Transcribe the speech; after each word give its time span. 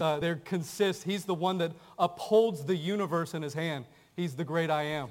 Uh, 0.00 0.18
there 0.18 0.34
consists, 0.44 1.04
he's 1.04 1.24
the 1.24 1.34
one 1.34 1.58
that 1.58 1.70
upholds 2.00 2.64
the 2.64 2.74
universe 2.74 3.32
in 3.32 3.42
his 3.42 3.54
hand. 3.54 3.84
He's 4.16 4.34
the 4.34 4.42
great 4.42 4.68
I 4.68 4.82
am. 4.82 5.08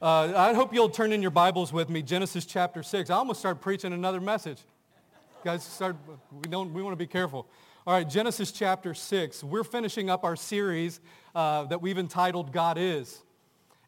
Uh, 0.00 0.32
I 0.34 0.54
hope 0.54 0.72
you'll 0.72 0.88
turn 0.88 1.12
in 1.12 1.20
your 1.20 1.30
Bibles 1.30 1.74
with 1.74 1.90
me, 1.90 2.00
Genesis 2.00 2.46
chapter 2.46 2.82
6. 2.82 3.10
I 3.10 3.16
almost 3.16 3.40
start 3.40 3.60
preaching 3.60 3.92
another 3.92 4.18
message. 4.18 4.60
Guys, 5.44 5.62
start, 5.62 5.96
we, 6.32 6.48
don't, 6.48 6.72
we 6.72 6.82
want 6.82 6.94
to 6.94 6.96
be 6.96 7.06
careful. 7.06 7.46
All 7.86 7.92
right, 7.92 8.08
Genesis 8.08 8.50
chapter 8.50 8.94
6. 8.94 9.44
We're 9.44 9.62
finishing 9.62 10.08
up 10.08 10.24
our 10.24 10.36
series 10.36 10.98
uh, 11.34 11.64
that 11.64 11.82
we've 11.82 11.98
entitled 11.98 12.50
God 12.50 12.78
Is. 12.78 13.20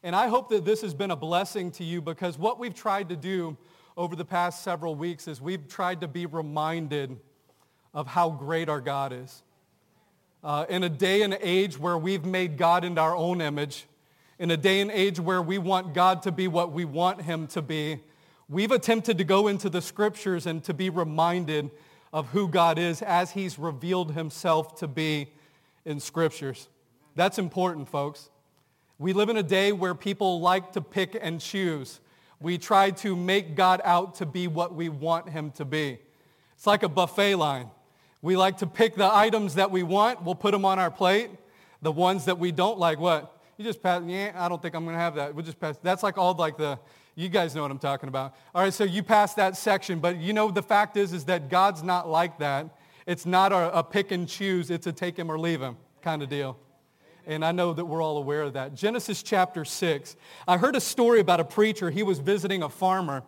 And 0.03 0.15
I 0.15 0.27
hope 0.27 0.49
that 0.49 0.65
this 0.65 0.81
has 0.81 0.93
been 0.93 1.09
a 1.09 1.15
blessing 1.15 1.71
to 1.71 1.83
you 1.83 1.99
because 1.99 2.37
what 2.37 2.59
we've 2.59 2.75
tried 2.75 3.09
to 3.09 3.15
do 3.15 3.57
over 3.97 4.15
the 4.15 4.23
past 4.23 4.63
several 4.63 4.93
weeks 4.93 5.27
is 5.27 5.41
we've 5.41 5.67
tried 5.67 6.01
to 6.01 6.07
be 6.07 6.27
reminded 6.27 7.17
of 7.95 8.05
how 8.05 8.29
great 8.29 8.69
our 8.69 8.81
God 8.81 9.11
is 9.11 9.41
uh, 10.45 10.63
in 10.69 10.83
a 10.83 10.89
day 10.89 11.23
and 11.23 11.35
age 11.41 11.79
where 11.79 11.97
we've 11.97 12.23
made 12.23 12.55
God 12.55 12.85
in 12.85 12.99
our 12.99 13.15
own 13.15 13.41
image, 13.41 13.87
in 14.37 14.51
a 14.51 14.57
day 14.57 14.79
and 14.79 14.91
age 14.91 15.19
where 15.19 15.41
we 15.41 15.57
want 15.57 15.95
God 15.95 16.21
to 16.21 16.31
be 16.31 16.47
what 16.47 16.71
we 16.71 16.85
want 16.85 17.23
him 17.23 17.47
to 17.47 17.63
be, 17.63 17.99
we've 18.47 18.71
attempted 18.71 19.17
to 19.17 19.23
go 19.23 19.47
into 19.47 19.71
the 19.71 19.81
scriptures 19.81 20.45
and 20.45 20.63
to 20.63 20.73
be 20.73 20.91
reminded 20.91 21.71
of 22.13 22.27
who 22.27 22.47
God 22.47 22.77
is 22.77 23.01
as 23.01 23.31
he's 23.31 23.57
revealed 23.57 24.13
himself 24.13 24.75
to 24.75 24.87
be 24.87 25.31
in 25.83 25.99
scriptures. 25.99 26.69
That's 27.15 27.39
important, 27.39 27.89
folks. 27.89 28.29
We 28.99 29.13
live 29.13 29.29
in 29.29 29.37
a 29.37 29.43
day 29.43 29.71
where 29.71 29.95
people 29.95 30.41
like 30.41 30.73
to 30.73 30.81
pick 30.81 31.17
and 31.19 31.41
choose. 31.41 31.99
We 32.39 32.59
try 32.59 32.91
to 32.91 33.15
make 33.15 33.55
God 33.55 33.81
out 33.83 34.13
to 34.15 34.27
be 34.27 34.47
what 34.47 34.75
we 34.75 34.89
want 34.89 35.27
him 35.27 35.49
to 35.53 35.65
be. 35.65 35.97
It's 36.53 36.67
like 36.67 36.83
a 36.83 36.89
buffet 36.89 37.35
line. 37.35 37.71
We 38.21 38.35
like 38.37 38.57
to 38.57 38.67
pick 38.67 38.95
the 38.95 39.13
items 39.13 39.55
that 39.55 39.71
we 39.71 39.83
want. 39.83 40.23
We'll 40.23 40.35
put 40.35 40.51
them 40.51 40.65
on 40.65 40.79
our 40.79 40.91
plate. 40.91 41.29
The 41.81 41.91
ones 41.91 42.25
that 42.25 42.39
we 42.39 42.51
don't 42.51 42.79
like, 42.79 42.99
what? 42.99 43.31
You 43.57 43.63
just 43.63 43.81
pass, 43.81 44.01
yeah, 44.05 44.31
I 44.35 44.49
don't 44.49 44.61
think 44.61 44.75
I'm 44.75 44.83
going 44.83 44.95
to 44.95 44.99
have 44.99 45.15
that. 45.15 45.35
We'll 45.35 45.45
just 45.45 45.59
pass. 45.59 45.77
That's 45.81 46.03
like 46.03 46.17
all 46.17 46.33
like 46.33 46.57
the, 46.57 46.79
you 47.15 47.29
guys 47.29 47.55
know 47.55 47.61
what 47.61 47.71
I'm 47.71 47.79
talking 47.79 48.09
about. 48.09 48.35
All 48.53 48.63
right, 48.63 48.73
so 48.73 48.83
you 48.83 49.03
pass 49.03 49.33
that 49.35 49.55
section. 49.55 49.99
But 49.99 50.17
you 50.17 50.33
know 50.33 50.51
the 50.51 50.63
fact 50.63 50.97
is, 50.97 51.13
is 51.13 51.25
that 51.25 51.49
God's 51.49 51.83
not 51.83 52.09
like 52.09 52.39
that. 52.39 52.75
It's 53.05 53.25
not 53.25 53.51
a, 53.51 53.77
a 53.77 53.83
pick 53.83 54.11
and 54.11 54.27
choose. 54.27 54.71
It's 54.71 54.87
a 54.87 54.91
take 54.91 55.17
him 55.17 55.29
or 55.29 55.37
leave 55.37 55.61
him 55.61 55.77
kind 56.01 56.21
of 56.21 56.29
deal. 56.29 56.57
And 57.27 57.43
I 57.43 57.51
know 57.51 57.73
that 57.73 57.85
we're 57.85 58.01
all 58.01 58.17
aware 58.17 58.43
of 58.43 58.53
that. 58.53 58.75
Genesis 58.75 59.23
chapter 59.23 59.65
6. 59.65 60.15
I 60.47 60.57
heard 60.57 60.75
a 60.75 60.81
story 60.81 61.19
about 61.19 61.39
a 61.39 61.45
preacher. 61.45 61.89
He 61.89 62.03
was 62.03 62.19
visiting 62.19 62.61
a 62.61 62.69
farmer. 62.69 63.23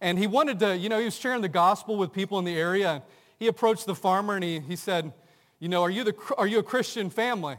And 0.00 0.18
he 0.18 0.26
wanted 0.26 0.58
to, 0.60 0.76
you 0.76 0.88
know, 0.88 0.98
he 0.98 1.04
was 1.04 1.16
sharing 1.16 1.42
the 1.42 1.48
gospel 1.48 1.96
with 1.96 2.12
people 2.12 2.38
in 2.38 2.44
the 2.44 2.56
area 2.56 3.02
he 3.42 3.48
approached 3.48 3.86
the 3.86 3.94
farmer 3.96 4.36
and 4.36 4.44
he, 4.44 4.60
he 4.60 4.76
said, 4.76 5.12
you 5.58 5.68
know, 5.68 5.82
are 5.82 5.90
you, 5.90 6.04
the, 6.04 6.14
are 6.38 6.46
you 6.46 6.60
a 6.60 6.62
Christian 6.62 7.10
family? 7.10 7.56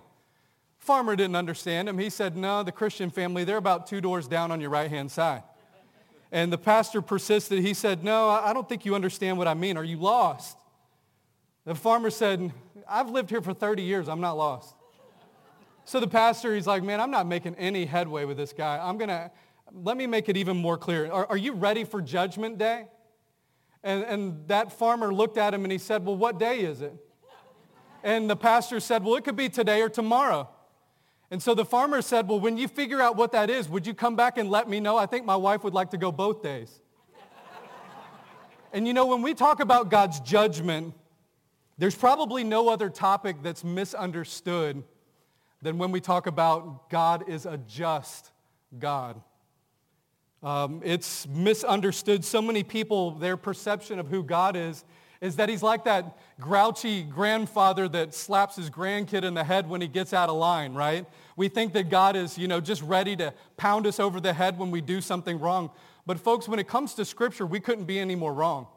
Farmer 0.77 1.13
didn't 1.13 1.35
understand 1.35 1.89
him. 1.89 1.97
He 1.97 2.09
said, 2.09 2.37
no, 2.37 2.63
the 2.63 2.71
Christian 2.71 3.09
family, 3.09 3.43
they're 3.43 3.57
about 3.57 3.85
two 3.85 3.99
doors 3.99 4.25
down 4.25 4.49
on 4.49 4.61
your 4.61 4.69
right-hand 4.69 5.11
side. 5.11 5.43
And 6.31 6.53
the 6.53 6.57
pastor 6.57 7.01
persisted. 7.01 7.59
He 7.59 7.73
said, 7.73 8.01
no, 8.01 8.29
I 8.29 8.53
don't 8.53 8.67
think 8.69 8.85
you 8.85 8.95
understand 8.95 9.37
what 9.37 9.45
I 9.45 9.55
mean. 9.55 9.75
Are 9.75 9.83
you 9.83 9.97
lost? 9.97 10.57
The 11.65 11.75
farmer 11.75 12.09
said, 12.09 12.53
I've 12.87 13.09
lived 13.09 13.29
here 13.29 13.41
for 13.41 13.53
30 13.53 13.83
years. 13.83 14.07
I'm 14.07 14.21
not 14.21 14.37
lost. 14.37 14.75
So 15.83 15.99
the 15.99 16.07
pastor, 16.07 16.55
he's 16.55 16.65
like, 16.65 16.81
man, 16.81 17.01
I'm 17.01 17.11
not 17.11 17.27
making 17.27 17.55
any 17.55 17.83
headway 17.85 18.23
with 18.23 18.37
this 18.37 18.53
guy. 18.53 18.79
I'm 18.81 18.97
going 18.97 19.09
to, 19.09 19.29
let 19.73 19.97
me 19.97 20.07
make 20.07 20.29
it 20.29 20.37
even 20.37 20.55
more 20.55 20.77
clear. 20.77 21.11
Are, 21.11 21.25
are 21.25 21.37
you 21.37 21.51
ready 21.51 21.83
for 21.83 22.01
judgment 22.01 22.57
day? 22.57 22.87
And, 23.83 24.03
and 24.03 24.47
that 24.47 24.71
farmer 24.71 25.13
looked 25.13 25.37
at 25.37 25.53
him 25.53 25.63
and 25.65 25.71
he 25.71 25.77
said, 25.77 26.05
well, 26.05 26.15
what 26.15 26.39
day 26.39 26.61
is 26.61 26.81
it? 26.81 26.93
And 28.03 28.29
the 28.29 28.35
pastor 28.35 28.79
said, 28.79 29.03
well, 29.03 29.15
it 29.15 29.23
could 29.23 29.35
be 29.35 29.49
today 29.49 29.81
or 29.81 29.89
tomorrow. 29.89 30.49
And 31.31 31.41
so 31.41 31.55
the 31.55 31.65
farmer 31.65 32.01
said, 32.01 32.27
well, 32.27 32.39
when 32.39 32.57
you 32.57 32.67
figure 32.67 33.01
out 33.01 33.15
what 33.15 33.31
that 33.31 33.49
is, 33.49 33.67
would 33.67 33.87
you 33.87 33.93
come 33.93 34.15
back 34.15 34.37
and 34.37 34.49
let 34.49 34.69
me 34.69 34.79
know? 34.79 34.97
I 34.97 35.05
think 35.05 35.25
my 35.25 35.35
wife 35.35 35.63
would 35.63 35.73
like 35.73 35.89
to 35.91 35.97
go 35.97 36.11
both 36.11 36.43
days. 36.43 36.81
and 38.72 38.85
you 38.85 38.93
know, 38.93 39.05
when 39.07 39.22
we 39.22 39.33
talk 39.33 39.59
about 39.59 39.89
God's 39.89 40.19
judgment, 40.19 40.93
there's 41.77 41.95
probably 41.95 42.43
no 42.43 42.69
other 42.69 42.89
topic 42.89 43.38
that's 43.41 43.63
misunderstood 43.63 44.83
than 45.61 45.77
when 45.77 45.91
we 45.91 46.01
talk 46.01 46.27
about 46.27 46.89
God 46.89 47.27
is 47.27 47.45
a 47.45 47.57
just 47.57 48.31
God. 48.77 49.19
Um, 50.43 50.81
it's 50.83 51.25
misunderstood. 51.27 52.25
So 52.25 52.41
many 52.41 52.63
people, 52.63 53.11
their 53.11 53.37
perception 53.37 53.97
of 53.97 54.07
who 54.07 54.23
God 54.23 54.57
is, 54.57 54.83
is 55.21 55.37
that 55.37 55.47
he's 55.47 55.63
like 55.63 55.85
that 55.85 56.17
grouchy 56.41 57.03
grandfather 57.03 57.87
that 57.87 58.13
slaps 58.13 58.57
his 58.57 58.69
grandkid 58.69 59.23
in 59.23 59.35
the 59.35 59.43
head 59.45 59.69
when 59.69 59.79
he 59.79 59.87
gets 59.87 60.13
out 60.13 60.27
of 60.27 60.35
line, 60.35 60.73
right? 60.73 61.05
We 61.37 61.47
think 61.47 61.71
that 61.73 61.89
God 61.89 62.17
is, 62.17 62.37
you 62.37 62.49
know, 62.49 62.59
just 62.59 62.81
ready 62.81 63.15
to 63.15 63.33
pound 63.55 63.87
us 63.87 64.01
over 64.01 64.19
the 64.19 64.33
head 64.33 64.59
when 64.59 64.69
we 64.69 64.81
do 64.81 64.99
something 64.99 65.39
wrong. 65.39 65.69
But 66.05 66.19
folks, 66.19 66.49
when 66.49 66.59
it 66.59 66.67
comes 66.67 66.93
to 66.95 67.05
scripture, 67.05 67.45
we 67.45 67.61
couldn't 67.61 67.85
be 67.85 67.99
any 67.99 68.15
more 68.15 68.33
wrong. 68.33 68.67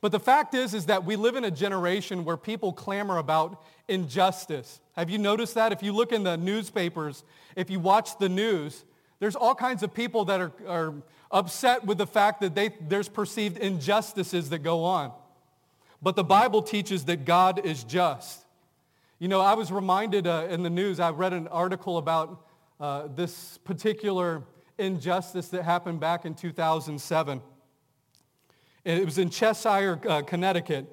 But 0.00 0.10
the 0.10 0.18
fact 0.18 0.54
is, 0.54 0.74
is 0.74 0.86
that 0.86 1.04
we 1.04 1.14
live 1.14 1.36
in 1.36 1.44
a 1.44 1.52
generation 1.52 2.24
where 2.24 2.36
people 2.36 2.72
clamor 2.72 3.18
about 3.18 3.62
injustice. 3.86 4.80
Have 4.94 5.08
you 5.08 5.18
noticed 5.18 5.54
that? 5.54 5.70
If 5.70 5.84
you 5.84 5.92
look 5.92 6.12
in 6.12 6.24
the 6.24 6.36
newspapers, 6.36 7.22
if 7.54 7.70
you 7.70 7.78
watch 7.78 8.18
the 8.18 8.28
news, 8.28 8.84
there's 9.20 9.36
all 9.36 9.54
kinds 9.54 9.82
of 9.82 9.92
people 9.92 10.26
that 10.26 10.40
are, 10.40 10.52
are 10.66 10.94
upset 11.30 11.84
with 11.84 11.98
the 11.98 12.06
fact 12.06 12.40
that 12.40 12.54
they, 12.54 12.70
there's 12.80 13.08
perceived 13.08 13.58
injustices 13.58 14.50
that 14.50 14.60
go 14.60 14.84
on. 14.84 15.12
But 16.00 16.14
the 16.14 16.24
Bible 16.24 16.62
teaches 16.62 17.04
that 17.06 17.24
God 17.24 17.64
is 17.66 17.82
just. 17.82 18.44
You 19.18 19.26
know, 19.26 19.40
I 19.40 19.54
was 19.54 19.72
reminded 19.72 20.28
uh, 20.28 20.46
in 20.48 20.62
the 20.62 20.70
news, 20.70 21.00
I 21.00 21.10
read 21.10 21.32
an 21.32 21.48
article 21.48 21.98
about 21.98 22.44
uh, 22.78 23.08
this 23.14 23.58
particular 23.64 24.42
injustice 24.78 25.48
that 25.48 25.64
happened 25.64 25.98
back 25.98 26.24
in 26.24 26.34
2007. 26.34 27.42
It 28.84 29.04
was 29.04 29.18
in 29.18 29.30
Cheshire, 29.30 29.98
uh, 30.08 30.22
Connecticut. 30.22 30.86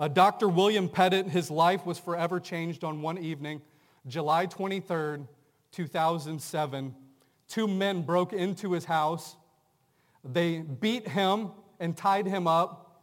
Uh, 0.00 0.08
Dr. 0.08 0.48
William 0.48 0.88
Petit, 0.88 1.24
his 1.24 1.50
life 1.50 1.84
was 1.84 1.98
forever 1.98 2.40
changed 2.40 2.82
on 2.82 3.02
one 3.02 3.18
evening, 3.18 3.60
July 4.06 4.46
23rd, 4.46 5.26
2007 5.72 6.94
two 7.48 7.68
men 7.68 8.02
broke 8.02 8.32
into 8.32 8.72
his 8.72 8.84
house. 8.84 9.36
They 10.24 10.58
beat 10.60 11.08
him 11.08 11.50
and 11.78 11.96
tied 11.96 12.26
him 12.26 12.46
up. 12.46 13.02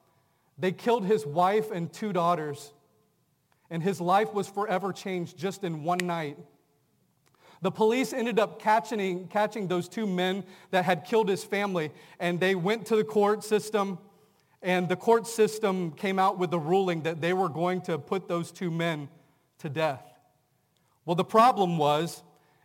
They 0.57 0.71
killed 0.71 1.05
his 1.05 1.25
wife 1.25 1.71
and 1.71 1.91
two 1.91 2.13
daughters. 2.13 2.73
And 3.69 3.81
his 3.81 3.99
life 3.99 4.33
was 4.33 4.47
forever 4.47 4.93
changed 4.93 5.37
just 5.37 5.63
in 5.63 5.83
one 5.83 5.99
night. 5.99 6.37
The 7.61 7.71
police 7.71 8.11
ended 8.11 8.39
up 8.39 8.61
catching, 8.61 9.29
catching 9.29 9.67
those 9.69 9.87
two 9.87 10.05
men 10.05 10.43
that 10.71 10.83
had 10.83 11.05
killed 11.05 11.29
his 11.29 11.45
family, 11.45 11.91
and 12.19 12.37
they 12.37 12.55
went 12.55 12.85
to 12.87 12.97
the 12.97 13.05
court 13.05 13.41
system, 13.41 13.99
and 14.61 14.89
the 14.89 14.97
court 14.97 15.27
system 15.27 15.91
came 15.91 16.19
out 16.19 16.37
with 16.37 16.51
the 16.51 16.59
ruling 16.59 17.03
that 17.03 17.21
they 17.21 17.31
were 17.31 17.47
going 17.47 17.79
to 17.83 17.97
put 17.97 18.27
those 18.27 18.51
two 18.51 18.69
men 18.69 19.07
to 19.59 19.69
death. 19.69 20.03
Well, 21.05 21.15
the 21.15 21.23
problem 21.23 21.77
was 21.77 22.21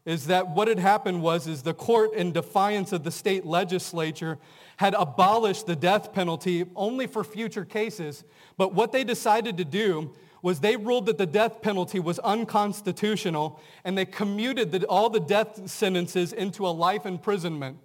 is 0.08 0.28
that 0.28 0.48
what 0.48 0.68
had 0.68 0.78
happened 0.78 1.20
was 1.20 1.46
is 1.46 1.62
the 1.62 1.74
court 1.74 2.14
in 2.14 2.32
defiance 2.32 2.92
of 2.92 3.04
the 3.04 3.10
state 3.10 3.44
legislature 3.44 4.38
had 4.78 4.94
abolished 4.94 5.66
the 5.66 5.76
death 5.76 6.14
penalty 6.14 6.64
only 6.74 7.06
for 7.06 7.22
future 7.22 7.66
cases. 7.66 8.24
But 8.56 8.72
what 8.72 8.90
they 8.90 9.04
decided 9.04 9.58
to 9.58 9.66
do 9.66 10.14
was 10.40 10.60
they 10.60 10.76
ruled 10.76 11.04
that 11.06 11.18
the 11.18 11.26
death 11.26 11.60
penalty 11.60 12.00
was 12.00 12.18
unconstitutional 12.20 13.60
and 13.84 13.98
they 13.98 14.06
commuted 14.06 14.72
the, 14.72 14.86
all 14.86 15.10
the 15.10 15.20
death 15.20 15.68
sentences 15.68 16.32
into 16.32 16.66
a 16.66 16.70
life 16.70 17.04
imprisonment. 17.04 17.76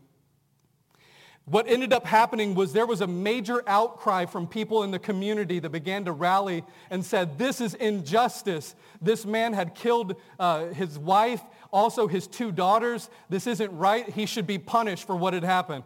What 1.45 1.67
ended 1.67 1.91
up 1.91 2.05
happening 2.05 2.55
was 2.55 2.71
there 2.71 2.85
was 2.85 3.01
a 3.01 3.07
major 3.07 3.63
outcry 3.67 4.25
from 4.25 4.47
people 4.47 4.83
in 4.83 4.91
the 4.91 4.99
community 4.99 5.59
that 5.59 5.71
began 5.71 6.05
to 6.05 6.13
rally 6.13 6.63
and 6.89 7.03
said, 7.03 7.37
this 7.37 7.59
is 7.59 7.73
injustice. 7.73 8.75
This 9.01 9.25
man 9.25 9.51
had 9.51 9.75
killed 9.75 10.15
uh, 10.39 10.67
his 10.67 10.97
wife 10.97 11.41
also 11.73 12.07
his 12.07 12.27
two 12.27 12.51
daughters. 12.51 13.09
This 13.29 13.47
isn't 13.47 13.75
right. 13.75 14.07
He 14.07 14.25
should 14.25 14.47
be 14.47 14.57
punished 14.57 15.05
for 15.05 15.15
what 15.15 15.33
had 15.33 15.43
happened. 15.43 15.83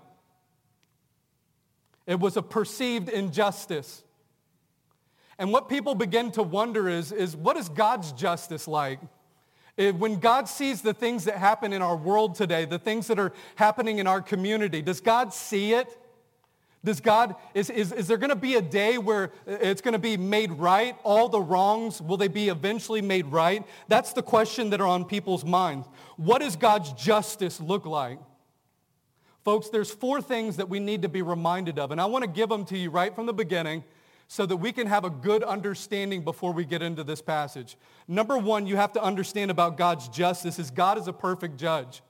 It 2.05 2.19
was 2.19 2.37
a 2.37 2.41
perceived 2.43 3.09
injustice. 3.09 4.03
And 5.39 5.51
what 5.51 5.69
people 5.69 5.95
begin 5.95 6.31
to 6.31 6.43
wonder 6.43 6.87
is, 6.87 7.11
is 7.11 7.35
what 7.35 7.57
is 7.57 7.69
God's 7.69 8.11
justice 8.11 8.67
like? 8.67 8.99
When 9.77 10.19
God 10.19 10.49
sees 10.49 10.81
the 10.81 10.93
things 10.93 11.25
that 11.25 11.37
happen 11.37 11.71
in 11.71 11.83
our 11.83 11.95
world 11.95 12.33
today, 12.33 12.65
the 12.65 12.79
things 12.79 13.07
that 13.07 13.19
are 13.19 13.31
happening 13.55 13.99
in 13.99 14.07
our 14.07 14.21
community, 14.21 14.81
does 14.81 14.99
God 14.99 15.33
see 15.33 15.73
it? 15.73 15.95
Does 16.83 16.99
God, 16.99 17.35
is, 17.53 17.69
is, 17.69 17.91
is 17.91 18.07
there 18.07 18.17
going 18.17 18.29
to 18.29 18.35
be 18.35 18.55
a 18.55 18.61
day 18.61 18.97
where 18.97 19.31
it's 19.45 19.81
going 19.81 19.93
to 19.93 19.99
be 19.99 20.15
made 20.15 20.51
right? 20.53 20.95
All 21.03 21.27
the 21.29 21.41
wrongs, 21.41 22.01
will 22.01 22.17
they 22.17 22.27
be 22.27 22.49
eventually 22.49 23.01
made 23.01 23.27
right? 23.27 23.65
That's 23.87 24.13
the 24.13 24.23
question 24.23 24.69
that 24.71 24.81
are 24.81 24.87
on 24.87 25.05
people's 25.05 25.43
minds. 25.43 25.87
What 26.15 26.39
does 26.39 26.55
God's 26.55 26.93
justice 26.93 27.59
look 27.59 27.85
like? 27.85 28.19
Folks, 29.43 29.69
there's 29.69 29.91
four 29.91 30.21
things 30.21 30.57
that 30.57 30.69
we 30.69 30.79
need 30.79 31.03
to 31.03 31.09
be 31.09 31.21
reminded 31.21 31.77
of, 31.77 31.91
and 31.91 32.01
I 32.01 32.05
want 32.05 32.23
to 32.23 32.29
give 32.29 32.49
them 32.49 32.65
to 32.65 32.77
you 32.77 32.89
right 32.89 33.13
from 33.13 33.25
the 33.27 33.33
beginning 33.33 33.83
so 34.27 34.45
that 34.45 34.57
we 34.57 34.71
can 34.71 34.87
have 34.87 35.05
a 35.05 35.09
good 35.09 35.43
understanding 35.43 36.23
before 36.23 36.51
we 36.51 36.65
get 36.65 36.81
into 36.81 37.03
this 37.03 37.21
passage. 37.21 37.77
Number 38.07 38.37
one, 38.37 38.67
you 38.67 38.75
have 38.75 38.93
to 38.93 39.01
understand 39.01 39.51
about 39.51 39.77
God's 39.77 40.09
justice 40.09 40.59
is 40.59 40.69
God 40.69 40.97
is 40.97 41.07
a 41.07 41.13
perfect 41.13 41.57
judge. 41.57 42.01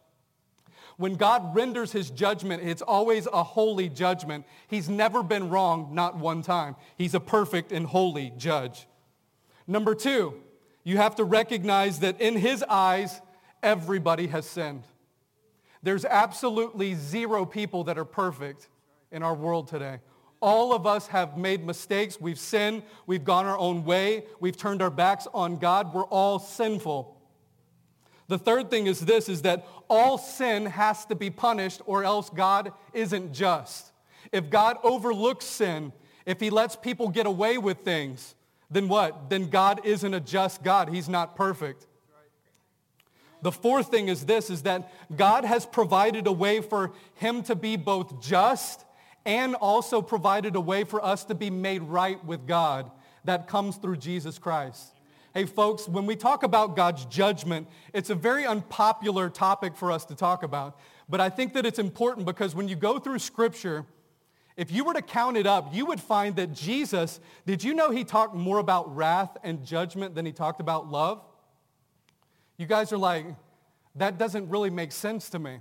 When 0.97 1.13
God 1.13 1.55
renders 1.55 1.91
his 1.91 2.09
judgment, 2.09 2.63
it's 2.63 2.81
always 2.81 3.27
a 3.31 3.43
holy 3.43 3.87
judgment. 3.87 4.45
He's 4.67 4.89
never 4.89 5.21
been 5.21 5.49
wrong, 5.49 5.89
not 5.93 6.17
one 6.17 6.41
time. 6.41 6.75
He's 6.97 7.13
a 7.13 7.19
perfect 7.19 7.71
and 7.71 7.85
holy 7.85 8.33
judge. 8.35 8.87
Number 9.67 9.93
two, 9.93 10.41
you 10.83 10.97
have 10.97 11.15
to 11.15 11.23
recognize 11.23 11.99
that 11.99 12.19
in 12.19 12.35
his 12.35 12.63
eyes, 12.63 13.21
everybody 13.61 14.27
has 14.27 14.47
sinned. 14.47 14.83
There's 15.83 16.03
absolutely 16.03 16.95
zero 16.95 17.45
people 17.45 17.83
that 17.83 17.99
are 17.99 18.05
perfect 18.05 18.67
in 19.11 19.21
our 19.21 19.35
world 19.35 19.67
today. 19.67 19.99
All 20.39 20.73
of 20.73 20.85
us 20.85 21.07
have 21.07 21.37
made 21.37 21.65
mistakes. 21.65 22.21
We've 22.21 22.39
sinned. 22.39 22.83
We've 23.05 23.23
gone 23.23 23.45
our 23.45 23.57
own 23.57 23.83
way. 23.83 24.25
We've 24.39 24.57
turned 24.57 24.81
our 24.81 24.91
backs 24.91 25.27
on 25.33 25.57
God. 25.57 25.93
We're 25.93 26.05
all 26.05 26.39
sinful. 26.39 27.15
The 28.27 28.37
third 28.37 28.69
thing 28.69 28.87
is 28.87 28.99
this, 28.99 29.29
is 29.29 29.43
that 29.43 29.65
all 29.89 30.17
sin 30.17 30.65
has 30.65 31.05
to 31.05 31.15
be 31.15 31.29
punished 31.29 31.81
or 31.85 32.03
else 32.03 32.29
God 32.29 32.73
isn't 32.93 33.33
just. 33.33 33.91
If 34.31 34.49
God 34.49 34.77
overlooks 34.83 35.45
sin, 35.45 35.93
if 36.25 36.39
he 36.39 36.49
lets 36.49 36.75
people 36.75 37.07
get 37.09 37.25
away 37.25 37.57
with 37.57 37.79
things, 37.79 38.35
then 38.69 38.89
what? 38.89 39.29
Then 39.29 39.49
God 39.49 39.85
isn't 39.85 40.13
a 40.13 40.19
just 40.19 40.61
God. 40.61 40.89
He's 40.89 41.07
not 41.07 41.37
perfect. 41.37 41.87
The 43.41 43.51
fourth 43.51 43.89
thing 43.89 44.09
is 44.09 44.25
this, 44.25 44.49
is 44.49 44.63
that 44.63 44.91
God 45.15 45.45
has 45.45 45.65
provided 45.65 46.27
a 46.27 46.31
way 46.31 46.59
for 46.59 46.91
him 47.15 47.43
to 47.43 47.55
be 47.55 47.77
both 47.77 48.21
just 48.21 48.83
and 49.27 49.56
also 49.56 50.01
provided 50.01 50.56
a 50.56 50.62
way 50.62 50.85
for 50.85 51.03
us 51.03 51.25
to 51.25 51.35
be 51.35 51.50
made 51.50 51.83
right 51.83 52.24
with 52.25 52.47
God 52.47 52.89
that 53.25 53.45
comes 53.45 53.75
through 53.75 53.97
Jesus 53.97 54.39
Christ. 54.39 54.94
Hey, 55.33 55.45
folks, 55.45 55.85
when 55.85 56.06
we 56.06 56.15
talk 56.15 56.44
about 56.44 56.77
God's 56.77 57.03
judgment, 57.06 57.68
it's 57.94 58.09
a 58.09 58.15
very 58.15 58.45
unpopular 58.45 59.29
topic 59.29 59.75
for 59.75 59.91
us 59.91 60.06
to 60.06 60.15
talk 60.15 60.44
about. 60.44 60.79
But 61.09 61.19
I 61.19 61.29
think 61.29 61.53
that 61.56 61.65
it's 61.65 61.77
important 61.77 62.25
because 62.25 62.56
when 62.56 62.69
you 62.69 62.77
go 62.77 63.00
through 63.00 63.19
Scripture, 63.19 63.85
if 64.56 64.71
you 64.71 64.85
were 64.85 64.94
to 64.94 65.01
count 65.01 65.35
it 65.35 65.45
up, 65.45 65.75
you 65.75 65.85
would 65.85 66.00
find 66.00 66.38
that 66.38 66.53
Jesus, 66.53 67.19
did 67.45 67.62
you 67.65 67.73
know 67.73 67.91
he 67.91 68.06
talked 68.06 68.33
more 68.33 68.59
about 68.59 68.95
wrath 68.95 69.35
and 69.44 69.63
judgment 69.65 70.15
than 70.15 70.25
he 70.25 70.31
talked 70.31 70.62
about 70.62 70.89
love? 70.89 71.21
You 72.56 72.65
guys 72.65 72.94
are 72.94 72.97
like, 72.97 73.25
that 73.95 74.18
doesn't 74.18 74.47
really 74.50 74.69
make 74.69 74.94
sense 74.94 75.30
to 75.31 75.39
me. 75.39 75.59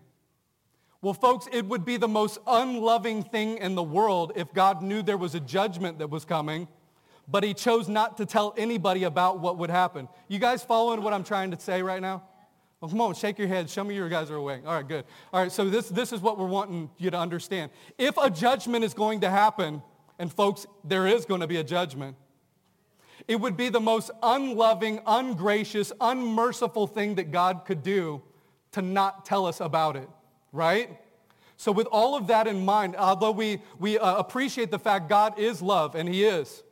Well, 1.02 1.14
folks, 1.14 1.46
it 1.52 1.66
would 1.66 1.84
be 1.84 1.96
the 1.96 2.08
most 2.08 2.38
unloving 2.46 3.22
thing 3.22 3.58
in 3.58 3.74
the 3.74 3.82
world 3.82 4.32
if 4.34 4.52
God 4.52 4.82
knew 4.82 5.02
there 5.02 5.16
was 5.16 5.34
a 5.34 5.40
judgment 5.40 5.98
that 5.98 6.10
was 6.10 6.24
coming 6.24 6.68
but 7.28 7.42
he 7.42 7.54
chose 7.54 7.88
not 7.88 8.16
to 8.18 8.26
tell 8.26 8.54
anybody 8.56 9.04
about 9.04 9.40
what 9.40 9.58
would 9.58 9.70
happen. 9.70 10.08
You 10.28 10.38
guys 10.38 10.62
following 10.62 11.02
what 11.02 11.12
I'm 11.12 11.24
trying 11.24 11.50
to 11.50 11.60
say 11.60 11.82
right 11.82 12.00
now? 12.00 12.22
Well, 12.80 12.90
come 12.90 13.00
on, 13.00 13.14
shake 13.14 13.38
your 13.38 13.48
head. 13.48 13.68
Show 13.70 13.84
me 13.84 13.94
you 13.94 14.08
guys 14.08 14.30
are 14.30 14.36
awake. 14.36 14.62
All 14.66 14.74
right, 14.74 14.86
good. 14.86 15.04
All 15.32 15.42
right, 15.42 15.50
so 15.50 15.68
this, 15.68 15.88
this 15.88 16.12
is 16.12 16.20
what 16.20 16.38
we're 16.38 16.46
wanting 16.46 16.90
you 16.98 17.10
to 17.10 17.18
understand. 17.18 17.70
If 17.98 18.16
a 18.18 18.30
judgment 18.30 18.84
is 18.84 18.94
going 18.94 19.20
to 19.20 19.30
happen, 19.30 19.82
and 20.18 20.32
folks, 20.32 20.66
there 20.84 21.06
is 21.06 21.24
going 21.24 21.40
to 21.40 21.46
be 21.46 21.56
a 21.56 21.64
judgment, 21.64 22.16
it 23.26 23.40
would 23.40 23.56
be 23.56 23.70
the 23.70 23.80
most 23.80 24.10
unloving, 24.22 25.00
ungracious, 25.06 25.90
unmerciful 26.00 26.86
thing 26.86 27.16
that 27.16 27.32
God 27.32 27.64
could 27.64 27.82
do 27.82 28.22
to 28.72 28.82
not 28.82 29.24
tell 29.24 29.46
us 29.46 29.60
about 29.60 29.96
it, 29.96 30.08
right? 30.52 30.98
So 31.56 31.72
with 31.72 31.86
all 31.90 32.16
of 32.16 32.26
that 32.26 32.46
in 32.46 32.64
mind, 32.64 32.96
although 32.96 33.30
we, 33.30 33.62
we 33.78 33.98
uh, 33.98 34.16
appreciate 34.16 34.70
the 34.70 34.78
fact 34.78 35.08
God 35.08 35.38
is 35.38 35.62
love, 35.62 35.94
and 35.94 36.08
he 36.08 36.24
is, 36.24 36.62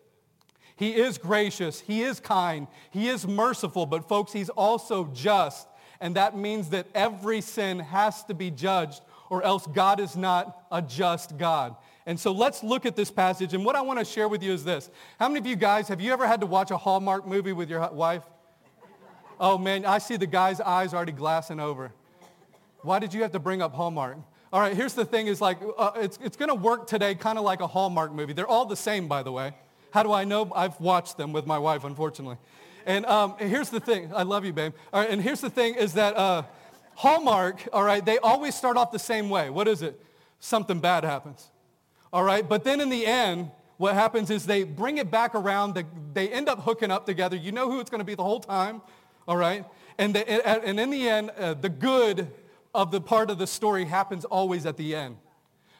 he 0.76 0.94
is 0.94 1.18
gracious. 1.18 1.80
He 1.80 2.02
is 2.02 2.20
kind. 2.20 2.66
He 2.90 3.08
is 3.08 3.26
merciful. 3.26 3.86
But 3.86 4.08
folks, 4.08 4.32
he's 4.32 4.48
also 4.48 5.10
just. 5.14 5.68
And 6.00 6.16
that 6.16 6.36
means 6.36 6.70
that 6.70 6.86
every 6.94 7.40
sin 7.40 7.78
has 7.78 8.24
to 8.24 8.34
be 8.34 8.50
judged 8.50 9.00
or 9.30 9.42
else 9.42 9.66
God 9.66 10.00
is 10.00 10.16
not 10.16 10.66
a 10.70 10.82
just 10.82 11.38
God. 11.38 11.76
And 12.06 12.18
so 12.18 12.32
let's 12.32 12.62
look 12.62 12.84
at 12.84 12.96
this 12.96 13.10
passage. 13.10 13.54
And 13.54 13.64
what 13.64 13.76
I 13.76 13.80
want 13.80 13.98
to 13.98 14.04
share 14.04 14.28
with 14.28 14.42
you 14.42 14.52
is 14.52 14.64
this. 14.64 14.90
How 15.18 15.28
many 15.28 15.40
of 15.40 15.46
you 15.46 15.56
guys, 15.56 15.88
have 15.88 16.00
you 16.00 16.12
ever 16.12 16.26
had 16.26 16.40
to 16.40 16.46
watch 16.46 16.70
a 16.70 16.76
Hallmark 16.76 17.26
movie 17.26 17.52
with 17.52 17.70
your 17.70 17.88
wife? 17.92 18.24
Oh 19.40 19.58
man, 19.58 19.84
I 19.84 19.98
see 19.98 20.16
the 20.16 20.26
guy's 20.26 20.60
eyes 20.60 20.92
already 20.92 21.12
glassing 21.12 21.60
over. 21.60 21.92
Why 22.84 22.98
did 22.98 23.14
you 23.14 23.22
have 23.22 23.32
to 23.32 23.38
bring 23.38 23.62
up 23.62 23.74
Hallmark? 23.74 24.18
All 24.52 24.60
right, 24.60 24.76
here's 24.76 24.94
the 24.94 25.04
thing 25.04 25.26
is 25.26 25.40
like, 25.40 25.58
uh, 25.78 25.92
it's, 25.96 26.18
it's 26.22 26.36
going 26.36 26.50
to 26.50 26.54
work 26.54 26.86
today 26.86 27.14
kind 27.14 27.38
of 27.38 27.44
like 27.44 27.60
a 27.60 27.66
Hallmark 27.66 28.12
movie. 28.12 28.34
They're 28.34 28.46
all 28.46 28.66
the 28.66 28.76
same, 28.76 29.08
by 29.08 29.22
the 29.22 29.32
way. 29.32 29.54
How 29.90 30.02
do 30.02 30.12
I 30.12 30.24
know? 30.24 30.52
I've 30.54 30.78
watched 30.80 31.16
them 31.16 31.32
with 31.32 31.46
my 31.46 31.58
wife, 31.58 31.84
unfortunately. 31.84 32.36
And, 32.86 33.06
um, 33.06 33.34
and 33.40 33.50
here's 33.50 33.70
the 33.70 33.80
thing. 33.80 34.12
I 34.14 34.22
love 34.22 34.44
you, 34.44 34.52
babe. 34.52 34.74
All 34.92 35.00
right, 35.00 35.10
and 35.10 35.20
here's 35.20 35.40
the 35.40 35.50
thing 35.50 35.74
is 35.74 35.94
that 35.94 36.16
uh, 36.16 36.42
Hallmark, 36.94 37.66
all 37.72 37.82
right, 37.82 38.04
they 38.04 38.18
always 38.18 38.54
start 38.54 38.76
off 38.76 38.92
the 38.92 38.98
same 38.98 39.30
way. 39.30 39.50
What 39.50 39.66
is 39.66 39.82
it? 39.82 40.00
Something 40.38 40.78
bad 40.78 41.04
happens. 41.04 41.50
All 42.12 42.22
right, 42.22 42.46
but 42.48 42.64
then 42.64 42.80
in 42.80 42.90
the 42.90 43.06
end, 43.06 43.50
what 43.76 43.94
happens 43.94 44.30
is 44.30 44.46
they 44.46 44.62
bring 44.62 44.98
it 44.98 45.10
back 45.10 45.34
around. 45.34 45.74
They, 45.74 45.84
they 46.12 46.28
end 46.28 46.48
up 46.48 46.60
hooking 46.60 46.90
up 46.90 47.06
together. 47.06 47.34
You 47.34 47.50
know 47.50 47.70
who 47.70 47.80
it's 47.80 47.90
going 47.90 48.00
to 48.00 48.04
be 48.04 48.14
the 48.14 48.22
whole 48.22 48.40
time, 48.40 48.82
all 49.26 49.36
right? 49.36 49.64
And, 49.98 50.14
the, 50.14 50.46
and 50.46 50.78
in 50.78 50.90
the 50.90 51.08
end, 51.08 51.30
uh, 51.30 51.54
the 51.54 51.68
good 51.68 52.30
of 52.74 52.90
the 52.90 53.00
part 53.00 53.30
of 53.30 53.38
the 53.38 53.46
story 53.46 53.84
happens 53.84 54.24
always 54.24 54.66
at 54.66 54.76
the 54.76 54.94
end. 54.94 55.16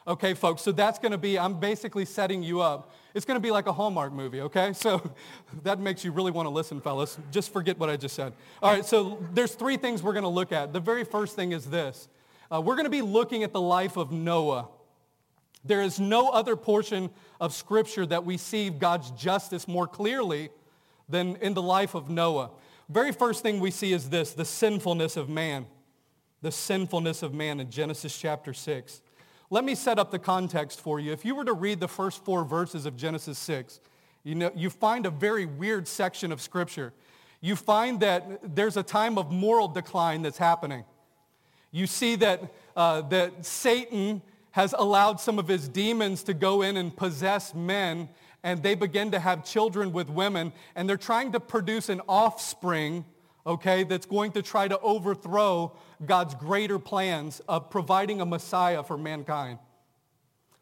Okay, 0.07 0.33
folks, 0.33 0.61
so 0.61 0.71
that's 0.71 0.99
going 0.99 1.11
to 1.11 1.17
be, 1.17 1.37
I'm 1.37 1.59
basically 1.59 2.05
setting 2.05 2.43
you 2.43 2.61
up 2.61 2.91
it's 3.15 3.25
going 3.25 3.37
to 3.37 3.41
be 3.41 3.49
like 3.49 3.65
a 3.65 3.71
Hallmark 3.71 4.11
movie, 4.11 4.41
okay? 4.41 4.73
So 4.73 5.01
that 5.63 5.79
makes 5.79 6.03
you 6.03 6.11
really 6.11 6.31
want 6.31 6.47
to 6.47 6.49
listen, 6.51 6.81
fellas. 6.81 7.17
Just 7.31 7.51
forget 7.53 7.79
what 7.79 7.89
I 7.89 7.95
just 7.95 8.13
said. 8.13 8.33
All 8.61 8.71
right, 8.71 8.85
so 8.85 9.25
there's 9.33 9.55
three 9.55 9.77
things 9.77 10.03
we're 10.03 10.13
going 10.13 10.23
to 10.23 10.29
look 10.29 10.51
at. 10.51 10.73
The 10.73 10.81
very 10.81 11.05
first 11.05 11.35
thing 11.35 11.53
is 11.53 11.65
this. 11.65 12.09
Uh, 12.53 12.61
we're 12.61 12.75
going 12.75 12.85
to 12.85 12.91
be 12.91 13.01
looking 13.01 13.43
at 13.43 13.53
the 13.53 13.61
life 13.61 13.95
of 13.95 14.11
Noah. 14.11 14.67
There 15.63 15.81
is 15.81 15.97
no 15.97 16.29
other 16.29 16.57
portion 16.57 17.09
of 17.39 17.53
Scripture 17.53 18.05
that 18.05 18.25
we 18.25 18.35
see 18.35 18.69
God's 18.69 19.11
justice 19.11 19.65
more 19.65 19.87
clearly 19.87 20.49
than 21.07 21.37
in 21.37 21.53
the 21.53 21.61
life 21.61 21.95
of 21.95 22.09
Noah. 22.09 22.51
Very 22.89 23.13
first 23.13 23.41
thing 23.41 23.61
we 23.61 23.71
see 23.71 23.93
is 23.93 24.09
this, 24.09 24.33
the 24.33 24.45
sinfulness 24.45 25.15
of 25.15 25.29
man. 25.29 25.67
The 26.45 26.51
sinfulness 26.51 27.23
of 27.23 27.33
man 27.33 27.59
in 27.59 27.71
Genesis 27.71 28.15
chapter 28.15 28.53
6. 28.53 29.01
Let 29.49 29.63
me 29.63 29.73
set 29.73 29.97
up 29.97 30.11
the 30.11 30.19
context 30.19 30.79
for 30.79 30.99
you. 30.99 31.11
If 31.11 31.25
you 31.25 31.33
were 31.33 31.43
to 31.43 31.53
read 31.53 31.79
the 31.79 31.87
first 31.87 32.23
four 32.23 32.45
verses 32.45 32.85
of 32.85 32.95
Genesis 32.95 33.39
6, 33.39 33.79
you, 34.23 34.35
know, 34.35 34.51
you 34.55 34.69
find 34.69 35.07
a 35.07 35.09
very 35.09 35.47
weird 35.47 35.87
section 35.87 36.31
of 36.31 36.39
Scripture. 36.39 36.93
You 37.41 37.55
find 37.55 37.99
that 38.01 38.55
there's 38.55 38.77
a 38.77 38.83
time 38.83 39.17
of 39.17 39.31
moral 39.31 39.67
decline 39.67 40.21
that's 40.21 40.37
happening. 40.37 40.83
You 41.71 41.87
see 41.87 42.15
that, 42.17 42.53
uh, 42.75 43.01
that 43.01 43.43
Satan 43.43 44.21
has 44.51 44.75
allowed 44.77 45.19
some 45.19 45.39
of 45.39 45.47
his 45.47 45.67
demons 45.67 46.21
to 46.25 46.35
go 46.35 46.61
in 46.61 46.77
and 46.77 46.95
possess 46.95 47.55
men, 47.55 48.07
and 48.43 48.61
they 48.61 48.75
begin 48.75 49.09
to 49.09 49.19
have 49.19 49.43
children 49.45 49.91
with 49.91 50.11
women, 50.11 50.53
and 50.75 50.87
they're 50.87 50.95
trying 50.95 51.31
to 51.31 51.39
produce 51.39 51.89
an 51.89 52.01
offspring 52.07 53.03
okay, 53.45 53.83
that's 53.83 54.05
going 54.05 54.31
to 54.33 54.41
try 54.41 54.67
to 54.67 54.79
overthrow 54.79 55.75
God's 56.05 56.33
greater 56.35 56.79
plans 56.79 57.41
of 57.47 57.69
providing 57.69 58.21
a 58.21 58.25
Messiah 58.25 58.83
for 58.83 58.97
mankind. 58.97 59.59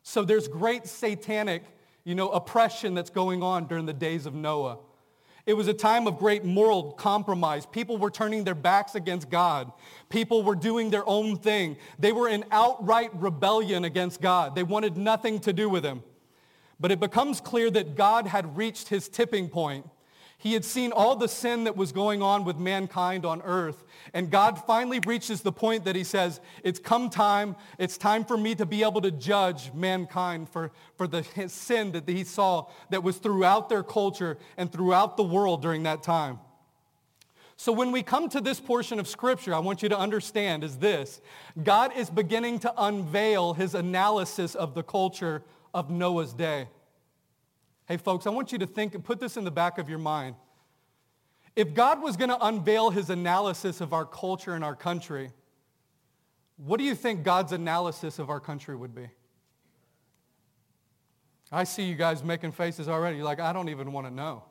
So 0.04 0.24
there's 0.24 0.48
great 0.48 0.86
satanic, 0.86 1.64
you 2.04 2.14
know, 2.14 2.30
oppression 2.30 2.94
that's 2.94 3.10
going 3.10 3.42
on 3.42 3.68
during 3.68 3.86
the 3.86 3.94
days 3.94 4.26
of 4.26 4.34
Noah. 4.34 4.80
It 5.46 5.54
was 5.56 5.68
a 5.68 5.74
time 5.74 6.08
of 6.08 6.20
great 6.20 6.46
moral 6.46 6.94
compromise. 6.94 7.66
People 7.66 7.98
were 7.98 8.12
turning 8.12 8.46
their 8.46 8.56
backs 8.56 8.96
against 8.96 9.30
God. 9.30 9.72
People 10.10 10.44
were 10.44 10.56
doing 10.56 10.90
their 10.90 11.08
own 11.08 11.38
thing. 11.38 11.76
They 12.00 12.14
were 12.14 12.30
in 12.30 12.46
outright 12.52 13.12
rebellion 13.14 13.84
against 13.84 14.22
God. 14.22 14.56
They 14.56 14.64
wanted 14.64 14.96
nothing 14.96 15.40
to 15.42 15.52
do 15.52 15.68
with 15.68 15.84
him. 15.84 16.02
But 16.80 16.92
it 16.92 17.00
becomes 17.00 17.42
clear 17.42 17.70
that 17.72 17.96
God 17.96 18.28
had 18.28 18.58
reached 18.58 18.88
his 18.88 19.10
tipping 19.10 19.50
point 19.50 19.86
he 20.44 20.52
had 20.52 20.66
seen 20.66 20.92
all 20.92 21.16
the 21.16 21.30
sin 21.30 21.64
that 21.64 21.78
was 21.78 21.94
going 21.94 22.22
on 22.22 22.44
with 22.44 22.58
mankind 22.58 23.26
on 23.26 23.42
earth. 23.44 23.86
And 24.14 24.30
God 24.30 24.60
finally 24.60 25.00
reaches 25.00 25.40
the 25.40 25.54
point 25.54 25.86
that 25.86 25.96
he 25.96 26.04
says, 26.04 26.42
it's 26.66 26.80
come 26.80 27.10
time, 27.10 27.56
it's 27.80 27.98
time 27.98 28.26
for 28.26 28.36
me 28.36 28.54
to 28.56 28.66
be 28.66 28.84
able 28.84 29.00
to 29.04 29.12
judge 29.12 29.72
mankind 29.74 30.50
for, 30.50 30.74
for 30.98 31.08
the 31.08 31.24
sin 31.48 31.94
that 31.94 32.10
he 32.10 32.26
saw 32.26 32.68
that 32.90 33.04
was 33.04 33.20
throughout 33.20 33.70
their 33.70 33.84
culture 33.84 34.38
and 34.58 34.70
throughout 34.70 35.16
the 35.16 35.24
world 35.24 35.62
during 35.62 35.84
that 35.84 36.04
time. 36.04 36.40
So 37.56 37.72
when 37.72 37.94
we 37.94 38.04
come 38.04 38.28
to 38.28 38.42
this 38.42 38.60
portion 38.60 39.00
of 39.00 39.08
Scripture, 39.08 39.54
I 39.54 39.60
want 39.60 39.82
you 39.82 39.88
to 39.88 39.98
understand 39.98 40.66
is 40.66 40.76
this. 40.76 41.22
God 41.64 41.96
is 41.96 42.10
beginning 42.10 42.60
to 42.60 42.74
unveil 42.78 43.54
his 43.54 43.76
analysis 43.76 44.56
of 44.56 44.74
the 44.74 44.84
culture 44.84 45.42
of 45.74 45.90
Noah's 45.90 46.34
day. 46.34 46.68
Hey, 47.86 47.98
folks, 47.98 48.26
I 48.26 48.30
want 48.30 48.52
you 48.52 48.58
to 48.60 48.68
think 48.68 48.96
and 48.96 49.04
put 49.04 49.20
this 49.20 49.36
in 49.36 49.44
the 49.44 49.52
back 49.52 49.78
of 49.78 49.90
your 49.90 50.00
mind. 50.00 50.36
If 51.56 51.74
God 51.74 52.02
was 52.02 52.18
going 52.18 52.30
to 52.30 52.46
unveil 52.46 52.90
his 52.90 53.10
analysis 53.10 53.82
of 53.82 53.94
our 53.94 54.06
culture 54.06 54.54
and 54.54 54.64
our 54.64 54.76
country, 54.76 55.32
what 56.58 56.78
do 56.78 56.84
you 56.84 56.96
think 56.96 57.24
God's 57.24 57.52
analysis 57.52 58.20
of 58.20 58.30
our 58.30 58.40
country 58.40 58.76
would 58.76 58.96
be? 58.96 59.08
I 61.52 61.66
see 61.66 61.84
you 61.84 61.96
guys 61.96 62.24
making 62.24 62.54
faces 62.54 62.88
already. 62.88 63.18
You're 63.18 63.26
like, 63.26 63.40
I 63.40 63.54
don't 63.54 63.70
even 63.70 63.92
want 63.92 64.08
to 64.08 64.14
know. 64.14 64.44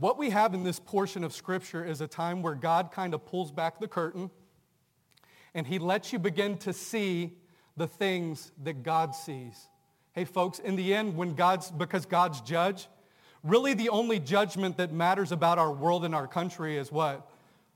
What 0.00 0.18
we 0.18 0.30
have 0.30 0.54
in 0.54 0.64
this 0.64 0.80
portion 0.80 1.24
of 1.24 1.32
Scripture 1.32 1.84
is 1.84 2.00
a 2.00 2.08
time 2.08 2.42
where 2.42 2.54
God 2.54 2.90
kind 2.90 3.14
of 3.14 3.24
pulls 3.24 3.52
back 3.52 3.78
the 3.78 3.88
curtain 3.88 4.30
and 5.54 5.66
he 5.66 5.78
lets 5.78 6.12
you 6.12 6.18
begin 6.18 6.58
to 6.58 6.72
see 6.72 7.38
the 7.76 7.86
things 7.86 8.50
that 8.64 8.82
God 8.82 9.14
sees. 9.14 9.68
Hey 10.18 10.24
folks, 10.24 10.58
in 10.58 10.74
the 10.74 10.92
end, 10.94 11.16
when 11.16 11.34
God's, 11.34 11.70
because 11.70 12.04
God's 12.04 12.40
judge, 12.40 12.88
really 13.44 13.72
the 13.72 13.88
only 13.90 14.18
judgment 14.18 14.76
that 14.78 14.92
matters 14.92 15.30
about 15.30 15.60
our 15.60 15.70
world 15.70 16.04
and 16.04 16.12
our 16.12 16.26
country 16.26 16.76
is 16.76 16.90
what? 16.90 17.30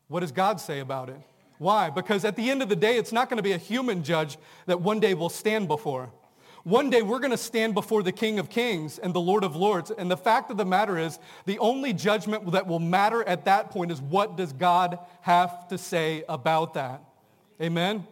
What 0.08 0.20
does 0.20 0.32
God 0.32 0.60
say 0.60 0.80
about 0.80 1.08
it? 1.08 1.20
Why? 1.58 1.88
Because 1.88 2.24
at 2.24 2.34
the 2.34 2.50
end 2.50 2.60
of 2.60 2.68
the 2.68 2.74
day, 2.74 2.96
it's 2.96 3.12
not 3.12 3.30
going 3.30 3.36
to 3.36 3.44
be 3.44 3.52
a 3.52 3.58
human 3.58 4.02
judge 4.02 4.38
that 4.66 4.80
one 4.80 4.98
day 4.98 5.14
will 5.14 5.28
stand 5.28 5.68
before. 5.68 6.10
One 6.64 6.90
day 6.90 7.02
we're 7.02 7.20
going 7.20 7.30
to 7.30 7.36
stand 7.36 7.74
before 7.74 8.02
the 8.02 8.10
King 8.10 8.40
of 8.40 8.50
Kings 8.50 8.98
and 8.98 9.14
the 9.14 9.20
Lord 9.20 9.44
of 9.44 9.54
Lords. 9.54 9.92
And 9.92 10.10
the 10.10 10.16
fact 10.16 10.50
of 10.50 10.56
the 10.56 10.64
matter 10.64 10.98
is, 10.98 11.20
the 11.46 11.60
only 11.60 11.92
judgment 11.92 12.50
that 12.50 12.66
will 12.66 12.80
matter 12.80 13.22
at 13.22 13.44
that 13.44 13.70
point 13.70 13.92
is 13.92 14.02
what 14.02 14.36
does 14.36 14.52
God 14.52 14.98
have 15.20 15.68
to 15.68 15.78
say 15.78 16.24
about 16.28 16.74
that? 16.74 17.04
Amen? 17.60 18.04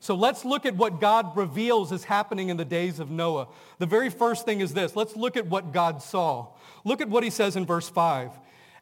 So 0.00 0.14
let's 0.14 0.44
look 0.44 0.66
at 0.66 0.76
what 0.76 1.00
God 1.00 1.36
reveals 1.36 1.90
is 1.90 2.04
happening 2.04 2.48
in 2.48 2.56
the 2.56 2.64
days 2.64 3.00
of 3.00 3.10
Noah. 3.10 3.48
The 3.78 3.86
very 3.86 4.10
first 4.10 4.44
thing 4.44 4.60
is 4.60 4.74
this. 4.74 4.94
Let's 4.94 5.16
look 5.16 5.36
at 5.36 5.46
what 5.46 5.72
God 5.72 6.02
saw. 6.02 6.48
Look 6.84 7.00
at 7.00 7.08
what 7.08 7.24
he 7.24 7.30
says 7.30 7.56
in 7.56 7.66
verse 7.66 7.88
5. 7.88 8.30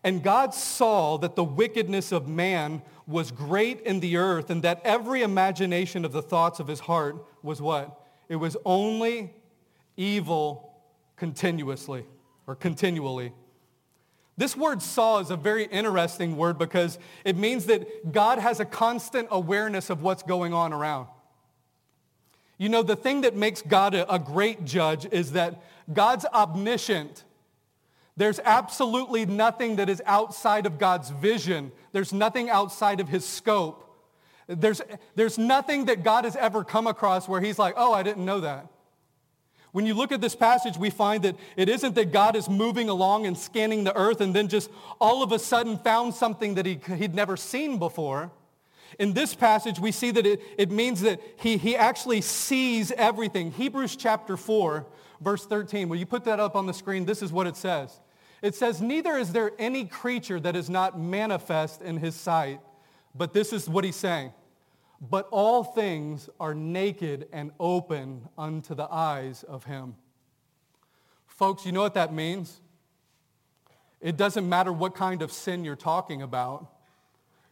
And 0.02 0.22
God 0.22 0.52
saw 0.52 1.16
that 1.18 1.34
the 1.34 1.44
wickedness 1.44 2.12
of 2.12 2.28
man 2.28 2.82
was 3.06 3.30
great 3.30 3.80
in 3.82 4.00
the 4.00 4.16
earth 4.16 4.50
and 4.50 4.62
that 4.62 4.82
every 4.84 5.22
imagination 5.22 6.04
of 6.04 6.12
the 6.12 6.22
thoughts 6.22 6.60
of 6.60 6.66
his 6.66 6.80
heart 6.80 7.24
was 7.42 7.60
what? 7.60 8.00
It 8.28 8.36
was 8.36 8.56
only 8.64 9.32
evil 9.96 10.74
continuously 11.16 12.04
or 12.46 12.54
continually. 12.54 13.32
This 14.36 14.56
word 14.56 14.82
saw 14.82 15.20
is 15.20 15.30
a 15.30 15.36
very 15.36 15.64
interesting 15.64 16.36
word 16.36 16.58
because 16.58 16.98
it 17.24 17.36
means 17.36 17.66
that 17.66 18.12
God 18.12 18.38
has 18.38 18.58
a 18.58 18.64
constant 18.64 19.28
awareness 19.30 19.90
of 19.90 20.02
what's 20.02 20.22
going 20.22 20.52
on 20.52 20.72
around. 20.72 21.06
You 22.58 22.68
know, 22.68 22.82
the 22.82 22.96
thing 22.96 23.22
that 23.22 23.36
makes 23.36 23.62
God 23.62 23.94
a, 23.94 24.12
a 24.12 24.18
great 24.18 24.64
judge 24.64 25.06
is 25.10 25.32
that 25.32 25.62
God's 25.92 26.24
omniscient. 26.26 27.24
There's 28.16 28.40
absolutely 28.44 29.26
nothing 29.26 29.76
that 29.76 29.88
is 29.88 30.02
outside 30.06 30.66
of 30.66 30.78
God's 30.78 31.10
vision. 31.10 31.72
There's 31.92 32.12
nothing 32.12 32.48
outside 32.48 33.00
of 33.00 33.08
his 33.08 33.24
scope. 33.24 33.80
There's, 34.46 34.80
there's 35.14 35.38
nothing 35.38 35.86
that 35.86 36.02
God 36.02 36.24
has 36.24 36.36
ever 36.36 36.64
come 36.64 36.86
across 36.86 37.28
where 37.28 37.40
he's 37.40 37.58
like, 37.58 37.74
oh, 37.76 37.92
I 37.92 38.02
didn't 38.02 38.24
know 38.24 38.40
that. 38.40 38.66
When 39.74 39.86
you 39.86 39.94
look 39.94 40.12
at 40.12 40.20
this 40.20 40.36
passage, 40.36 40.78
we 40.78 40.88
find 40.88 41.24
that 41.24 41.36
it 41.56 41.68
isn't 41.68 41.96
that 41.96 42.12
God 42.12 42.36
is 42.36 42.48
moving 42.48 42.88
along 42.88 43.26
and 43.26 43.36
scanning 43.36 43.82
the 43.82 43.96
earth 43.96 44.20
and 44.20 44.32
then 44.32 44.46
just 44.46 44.70
all 45.00 45.22
of 45.22 45.32
a 45.32 45.38
sudden 45.38 45.78
found 45.78 46.14
something 46.14 46.54
that 46.54 46.64
he, 46.64 46.78
he'd 46.96 47.14
never 47.14 47.36
seen 47.36 47.78
before. 47.78 48.30
In 48.98 49.12
this 49.12 49.34
passage, 49.34 49.80
we 49.80 49.90
see 49.90 50.12
that 50.12 50.24
it, 50.24 50.40
it 50.56 50.70
means 50.70 51.00
that 51.00 51.20
he, 51.36 51.56
he 51.56 51.74
actually 51.74 52.20
sees 52.20 52.92
everything. 52.92 53.50
Hebrews 53.50 53.96
chapter 53.96 54.36
4, 54.36 54.86
verse 55.20 55.44
13. 55.44 55.88
Will 55.88 55.96
you 55.96 56.06
put 56.06 56.24
that 56.24 56.38
up 56.38 56.54
on 56.54 56.66
the 56.66 56.74
screen? 56.74 57.04
This 57.04 57.20
is 57.20 57.32
what 57.32 57.48
it 57.48 57.56
says. 57.56 58.00
It 58.40 58.54
says, 58.54 58.80
neither 58.80 59.16
is 59.16 59.32
there 59.32 59.50
any 59.58 59.86
creature 59.86 60.38
that 60.38 60.54
is 60.54 60.70
not 60.70 60.98
manifest 60.98 61.82
in 61.82 61.96
his 61.98 62.14
sight 62.14 62.60
but 63.14 63.32
this 63.32 63.52
is 63.52 63.68
what 63.68 63.84
he's 63.84 63.96
saying. 63.96 64.32
But 65.00 65.28
all 65.30 65.64
things 65.64 66.28
are 66.40 66.54
naked 66.54 67.28
and 67.32 67.50
open 67.58 68.28
unto 68.38 68.74
the 68.74 68.90
eyes 68.90 69.42
of 69.42 69.64
him. 69.64 69.96
Folks, 71.26 71.66
you 71.66 71.72
know 71.72 71.82
what 71.82 71.94
that 71.94 72.12
means? 72.12 72.60
It 74.00 74.16
doesn't 74.16 74.48
matter 74.48 74.72
what 74.72 74.94
kind 74.94 75.22
of 75.22 75.32
sin 75.32 75.64
you're 75.64 75.76
talking 75.76 76.22
about. 76.22 76.70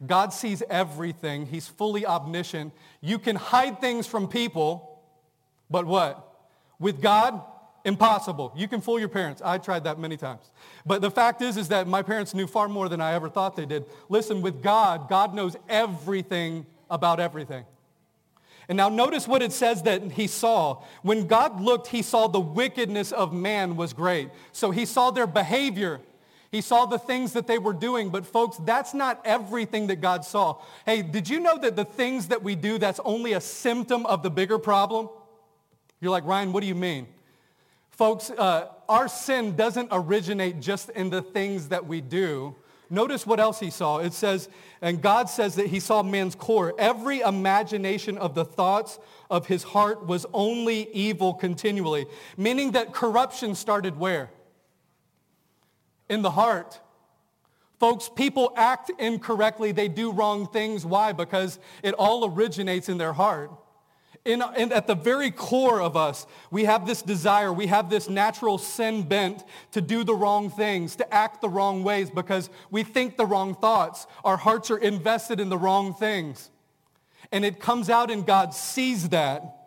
God 0.06 0.32
sees 0.32 0.62
everything. 0.68 1.46
He's 1.46 1.68
fully 1.68 2.06
omniscient. 2.06 2.72
You 3.00 3.18
can 3.18 3.36
hide 3.36 3.80
things 3.80 4.06
from 4.06 4.28
people, 4.28 5.00
but 5.70 5.86
what? 5.86 6.28
With 6.78 7.00
God, 7.00 7.40
Impossible. 7.84 8.52
You 8.56 8.68
can 8.68 8.80
fool 8.80 8.98
your 9.00 9.08
parents. 9.08 9.42
I 9.44 9.58
tried 9.58 9.84
that 9.84 9.98
many 9.98 10.16
times. 10.16 10.50
But 10.86 11.02
the 11.02 11.10
fact 11.10 11.42
is, 11.42 11.56
is 11.56 11.68
that 11.68 11.88
my 11.88 12.02
parents 12.02 12.32
knew 12.32 12.46
far 12.46 12.68
more 12.68 12.88
than 12.88 13.00
I 13.00 13.14
ever 13.14 13.28
thought 13.28 13.56
they 13.56 13.66
did. 13.66 13.86
Listen, 14.08 14.40
with 14.40 14.62
God, 14.62 15.08
God 15.08 15.34
knows 15.34 15.56
everything 15.68 16.64
about 16.92 17.18
everything. 17.18 17.64
And 18.68 18.76
now 18.76 18.88
notice 18.88 19.26
what 19.26 19.42
it 19.42 19.50
says 19.50 19.82
that 19.82 20.12
he 20.12 20.28
saw. 20.28 20.82
When 21.02 21.26
God 21.26 21.60
looked, 21.60 21.88
he 21.88 22.02
saw 22.02 22.28
the 22.28 22.38
wickedness 22.38 23.10
of 23.10 23.32
man 23.32 23.74
was 23.74 23.92
great. 23.92 24.30
So 24.52 24.70
he 24.70 24.86
saw 24.86 25.10
their 25.10 25.26
behavior. 25.26 26.00
He 26.52 26.60
saw 26.60 26.86
the 26.86 26.98
things 26.98 27.32
that 27.32 27.46
they 27.46 27.58
were 27.58 27.72
doing. 27.72 28.10
But 28.10 28.24
folks, 28.24 28.58
that's 28.58 28.94
not 28.94 29.20
everything 29.24 29.88
that 29.88 30.00
God 30.00 30.24
saw. 30.24 30.60
Hey, 30.86 31.02
did 31.02 31.28
you 31.28 31.40
know 31.40 31.58
that 31.58 31.74
the 31.74 31.84
things 31.84 32.28
that 32.28 32.42
we 32.42 32.54
do, 32.54 32.78
that's 32.78 33.00
only 33.04 33.32
a 33.32 33.40
symptom 33.40 34.06
of 34.06 34.22
the 34.22 34.30
bigger 34.30 34.58
problem? 34.58 35.08
You're 36.00 36.12
like, 36.12 36.24
Ryan, 36.24 36.52
what 36.52 36.60
do 36.60 36.66
you 36.66 36.74
mean? 36.74 37.08
Folks, 37.90 38.30
uh, 38.30 38.68
our 38.88 39.08
sin 39.08 39.56
doesn't 39.56 39.88
originate 39.90 40.60
just 40.60 40.90
in 40.90 41.10
the 41.10 41.22
things 41.22 41.68
that 41.68 41.86
we 41.86 42.00
do. 42.00 42.54
Notice 42.92 43.26
what 43.26 43.40
else 43.40 43.58
he 43.58 43.70
saw. 43.70 44.00
It 44.00 44.12
says, 44.12 44.50
and 44.82 45.00
God 45.00 45.30
says 45.30 45.54
that 45.54 45.68
he 45.68 45.80
saw 45.80 46.02
man's 46.02 46.34
core. 46.34 46.74
Every 46.76 47.20
imagination 47.20 48.18
of 48.18 48.34
the 48.34 48.44
thoughts 48.44 48.98
of 49.30 49.46
his 49.46 49.62
heart 49.62 50.06
was 50.06 50.26
only 50.34 50.90
evil 50.92 51.32
continually. 51.32 52.04
Meaning 52.36 52.72
that 52.72 52.92
corruption 52.92 53.54
started 53.54 53.98
where? 53.98 54.28
In 56.10 56.20
the 56.20 56.32
heart. 56.32 56.80
Folks, 57.80 58.10
people 58.14 58.52
act 58.56 58.90
incorrectly. 58.98 59.72
They 59.72 59.88
do 59.88 60.12
wrong 60.12 60.46
things. 60.46 60.84
Why? 60.84 61.12
Because 61.12 61.58
it 61.82 61.94
all 61.94 62.30
originates 62.30 62.90
in 62.90 62.98
their 62.98 63.14
heart. 63.14 63.50
In, 64.24 64.40
in, 64.56 64.70
at 64.70 64.86
the 64.86 64.94
very 64.94 65.32
core 65.32 65.80
of 65.80 65.96
us, 65.96 66.26
we 66.52 66.64
have 66.64 66.86
this 66.86 67.02
desire, 67.02 67.52
we 67.52 67.66
have 67.66 67.90
this 67.90 68.08
natural 68.08 68.56
sin 68.56 69.02
bent 69.02 69.42
to 69.72 69.80
do 69.80 70.04
the 70.04 70.14
wrong 70.14 70.48
things, 70.48 70.94
to 70.96 71.14
act 71.14 71.40
the 71.40 71.48
wrong 71.48 71.82
ways 71.82 72.08
because 72.08 72.48
we 72.70 72.84
think 72.84 73.16
the 73.16 73.26
wrong 73.26 73.56
thoughts. 73.56 74.06
Our 74.24 74.36
hearts 74.36 74.70
are 74.70 74.78
invested 74.78 75.40
in 75.40 75.48
the 75.48 75.58
wrong 75.58 75.92
things. 75.92 76.50
And 77.32 77.44
it 77.44 77.58
comes 77.58 77.90
out 77.90 78.12
and 78.12 78.24
God 78.24 78.54
sees 78.54 79.08
that. 79.08 79.58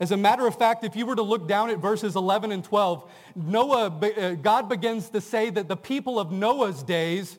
As 0.00 0.12
a 0.12 0.16
matter 0.16 0.46
of 0.46 0.56
fact, 0.56 0.84
if 0.84 0.94
you 0.94 1.06
were 1.06 1.16
to 1.16 1.22
look 1.22 1.48
down 1.48 1.70
at 1.70 1.78
verses 1.78 2.16
11 2.16 2.52
and 2.52 2.62
12, 2.62 3.10
Noah, 3.34 3.86
uh, 3.86 4.34
God 4.34 4.68
begins 4.68 5.08
to 5.10 5.20
say 5.20 5.50
that 5.50 5.68
the 5.68 5.76
people 5.76 6.20
of 6.20 6.30
Noah's 6.30 6.82
days, 6.82 7.38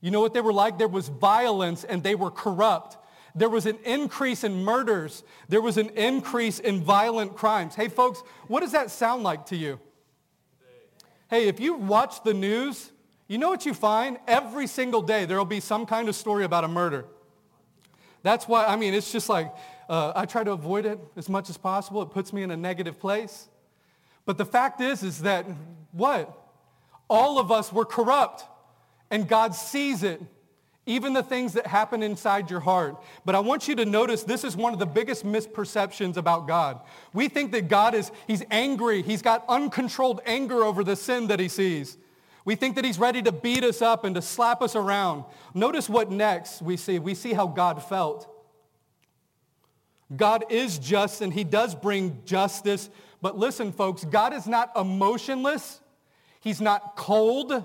you 0.00 0.10
know 0.10 0.20
what 0.20 0.34
they 0.34 0.40
were 0.40 0.52
like? 0.52 0.78
There 0.78 0.86
was 0.86 1.08
violence 1.08 1.82
and 1.82 2.02
they 2.02 2.14
were 2.14 2.30
corrupt. 2.30 2.98
There 3.34 3.48
was 3.48 3.66
an 3.66 3.78
increase 3.84 4.44
in 4.44 4.64
murders. 4.64 5.22
There 5.48 5.60
was 5.60 5.76
an 5.76 5.90
increase 5.90 6.58
in 6.58 6.82
violent 6.82 7.36
crimes. 7.36 7.74
Hey, 7.74 7.88
folks, 7.88 8.22
what 8.48 8.60
does 8.60 8.72
that 8.72 8.90
sound 8.90 9.22
like 9.22 9.46
to 9.46 9.56
you? 9.56 9.80
Hey, 11.28 11.46
if 11.46 11.60
you 11.60 11.74
watch 11.74 12.24
the 12.24 12.34
news, 12.34 12.90
you 13.28 13.38
know 13.38 13.48
what 13.48 13.64
you 13.64 13.74
find? 13.74 14.18
Every 14.26 14.66
single 14.66 15.02
day 15.02 15.24
there 15.24 15.38
will 15.38 15.44
be 15.44 15.60
some 15.60 15.86
kind 15.86 16.08
of 16.08 16.16
story 16.16 16.44
about 16.44 16.64
a 16.64 16.68
murder. 16.68 17.04
That's 18.22 18.48
why, 18.48 18.66
I 18.66 18.76
mean, 18.76 18.94
it's 18.94 19.12
just 19.12 19.28
like, 19.28 19.54
uh, 19.88 20.12
I 20.14 20.26
try 20.26 20.44
to 20.44 20.52
avoid 20.52 20.86
it 20.86 20.98
as 21.16 21.28
much 21.28 21.48
as 21.48 21.56
possible. 21.56 22.02
It 22.02 22.10
puts 22.10 22.32
me 22.32 22.42
in 22.42 22.50
a 22.50 22.56
negative 22.56 22.98
place. 22.98 23.48
But 24.26 24.38
the 24.38 24.44
fact 24.44 24.80
is, 24.80 25.02
is 25.02 25.22
that 25.22 25.46
what? 25.92 26.36
All 27.08 27.38
of 27.38 27.50
us 27.50 27.72
were 27.72 27.84
corrupt, 27.84 28.44
and 29.10 29.26
God 29.26 29.54
sees 29.54 30.02
it 30.02 30.20
even 30.90 31.12
the 31.12 31.22
things 31.22 31.52
that 31.52 31.66
happen 31.66 32.02
inside 32.02 32.50
your 32.50 32.60
heart. 32.60 33.00
But 33.24 33.34
I 33.34 33.40
want 33.40 33.68
you 33.68 33.76
to 33.76 33.84
notice 33.84 34.24
this 34.24 34.42
is 34.44 34.56
one 34.56 34.72
of 34.72 34.78
the 34.78 34.86
biggest 34.86 35.24
misperceptions 35.24 36.16
about 36.16 36.48
God. 36.48 36.80
We 37.12 37.28
think 37.28 37.52
that 37.52 37.68
God 37.68 37.94
is, 37.94 38.10
he's 38.26 38.42
angry. 38.50 39.02
He's 39.02 39.22
got 39.22 39.44
uncontrolled 39.48 40.20
anger 40.26 40.64
over 40.64 40.82
the 40.82 40.96
sin 40.96 41.28
that 41.28 41.38
he 41.38 41.48
sees. 41.48 41.96
We 42.44 42.56
think 42.56 42.74
that 42.76 42.84
he's 42.84 42.98
ready 42.98 43.22
to 43.22 43.32
beat 43.32 43.62
us 43.62 43.80
up 43.80 44.04
and 44.04 44.14
to 44.16 44.22
slap 44.22 44.62
us 44.62 44.74
around. 44.74 45.24
Notice 45.54 45.88
what 45.88 46.10
next 46.10 46.60
we 46.60 46.76
see. 46.76 46.98
We 46.98 47.14
see 47.14 47.32
how 47.32 47.46
God 47.46 47.82
felt. 47.82 48.28
God 50.14 50.44
is 50.50 50.78
just 50.78 51.20
and 51.20 51.32
he 51.32 51.44
does 51.44 51.74
bring 51.74 52.22
justice. 52.24 52.90
But 53.22 53.38
listen, 53.38 53.70
folks, 53.70 54.04
God 54.04 54.32
is 54.32 54.46
not 54.46 54.72
emotionless. 54.76 55.80
He's 56.40 56.60
not 56.60 56.96
cold. 56.96 57.64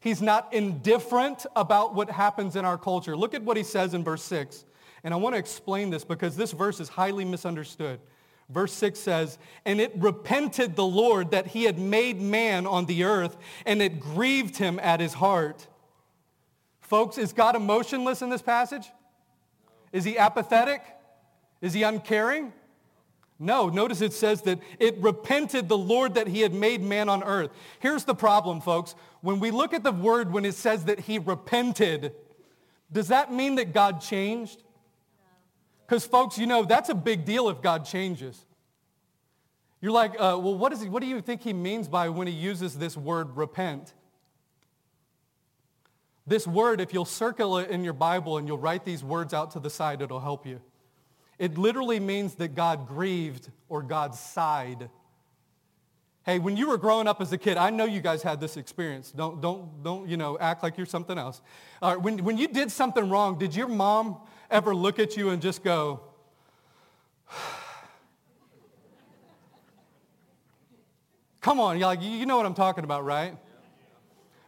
He's 0.00 0.22
not 0.22 0.52
indifferent 0.52 1.46
about 1.56 1.94
what 1.94 2.10
happens 2.10 2.56
in 2.56 2.64
our 2.64 2.78
culture. 2.78 3.16
Look 3.16 3.34
at 3.34 3.42
what 3.42 3.56
he 3.56 3.62
says 3.62 3.94
in 3.94 4.04
verse 4.04 4.22
6. 4.22 4.64
And 5.04 5.14
I 5.14 5.16
want 5.16 5.34
to 5.34 5.38
explain 5.38 5.90
this 5.90 6.04
because 6.04 6.36
this 6.36 6.52
verse 6.52 6.80
is 6.80 6.88
highly 6.88 7.24
misunderstood. 7.24 8.00
Verse 8.48 8.72
6 8.72 8.98
says, 8.98 9.38
And 9.64 9.80
it 9.80 9.92
repented 9.96 10.76
the 10.76 10.84
Lord 10.86 11.32
that 11.32 11.48
he 11.48 11.64
had 11.64 11.78
made 11.78 12.20
man 12.20 12.66
on 12.66 12.86
the 12.86 13.04
earth, 13.04 13.36
and 13.64 13.82
it 13.82 13.98
grieved 13.98 14.56
him 14.56 14.78
at 14.80 15.00
his 15.00 15.14
heart. 15.14 15.66
Folks, 16.80 17.18
is 17.18 17.32
God 17.32 17.56
emotionless 17.56 18.22
in 18.22 18.30
this 18.30 18.42
passage? 18.42 18.86
Is 19.92 20.04
he 20.04 20.18
apathetic? 20.18 20.82
Is 21.60 21.72
he 21.72 21.82
uncaring? 21.82 22.52
No, 23.38 23.68
notice 23.68 24.00
it 24.00 24.12
says 24.12 24.42
that 24.42 24.60
it 24.78 24.96
repented 24.98 25.68
the 25.68 25.76
Lord 25.76 26.14
that 26.14 26.26
he 26.26 26.40
had 26.40 26.54
made 26.54 26.82
man 26.82 27.08
on 27.08 27.22
earth. 27.22 27.50
Here's 27.80 28.04
the 28.04 28.14
problem, 28.14 28.60
folks. 28.60 28.94
When 29.26 29.40
we 29.40 29.50
look 29.50 29.74
at 29.74 29.82
the 29.82 29.90
word 29.90 30.32
when 30.32 30.44
it 30.44 30.54
says 30.54 30.84
that 30.84 31.00
he 31.00 31.18
repented, 31.18 32.12
does 32.92 33.08
that 33.08 33.32
mean 33.32 33.56
that 33.56 33.72
God 33.72 34.00
changed? 34.00 34.62
Because, 35.84 36.06
folks, 36.06 36.38
you 36.38 36.46
know, 36.46 36.62
that's 36.62 36.90
a 36.90 36.94
big 36.94 37.24
deal 37.24 37.48
if 37.48 37.60
God 37.60 37.84
changes. 37.84 38.46
You're 39.80 39.90
like, 39.90 40.12
uh, 40.12 40.38
well, 40.40 40.56
what, 40.56 40.72
is 40.72 40.80
he, 40.80 40.88
what 40.88 41.02
do 41.02 41.08
you 41.08 41.20
think 41.20 41.42
he 41.42 41.52
means 41.52 41.88
by 41.88 42.08
when 42.08 42.28
he 42.28 42.32
uses 42.32 42.78
this 42.78 42.96
word 42.96 43.36
repent? 43.36 43.94
This 46.24 46.46
word, 46.46 46.80
if 46.80 46.94
you'll 46.94 47.04
circle 47.04 47.58
it 47.58 47.68
in 47.68 47.82
your 47.82 47.94
Bible 47.94 48.38
and 48.38 48.46
you'll 48.46 48.58
write 48.58 48.84
these 48.84 49.02
words 49.02 49.34
out 49.34 49.50
to 49.50 49.58
the 49.58 49.70
side, 49.70 50.02
it'll 50.02 50.20
help 50.20 50.46
you. 50.46 50.60
It 51.40 51.58
literally 51.58 51.98
means 51.98 52.36
that 52.36 52.54
God 52.54 52.86
grieved 52.86 53.50
or 53.68 53.82
God 53.82 54.14
sighed. 54.14 54.88
Hey, 56.26 56.40
when 56.40 56.56
you 56.56 56.66
were 56.66 56.76
growing 56.76 57.06
up 57.06 57.20
as 57.20 57.32
a 57.32 57.38
kid, 57.38 57.56
I 57.56 57.70
know 57.70 57.84
you 57.84 58.00
guys 58.00 58.20
had 58.20 58.40
this 58.40 58.56
experience. 58.56 59.12
Don't, 59.12 59.40
don't, 59.40 59.84
don't 59.84 60.08
you 60.08 60.16
know, 60.16 60.36
act 60.40 60.64
like 60.64 60.76
you're 60.76 60.84
something 60.84 61.16
else. 61.16 61.40
When, 61.80 62.24
when 62.24 62.36
you 62.36 62.48
did 62.48 62.72
something 62.72 63.08
wrong, 63.08 63.38
did 63.38 63.54
your 63.54 63.68
mom 63.68 64.16
ever 64.50 64.74
look 64.74 64.98
at 64.98 65.16
you 65.16 65.30
and 65.30 65.40
just 65.40 65.62
go, 65.62 66.00
Come 71.40 71.60
on, 71.60 71.78
like, 71.78 72.02
you 72.02 72.26
know 72.26 72.36
what 72.36 72.44
I'm 72.44 72.54
talking 72.54 72.82
about, 72.82 73.04
right? 73.04 73.38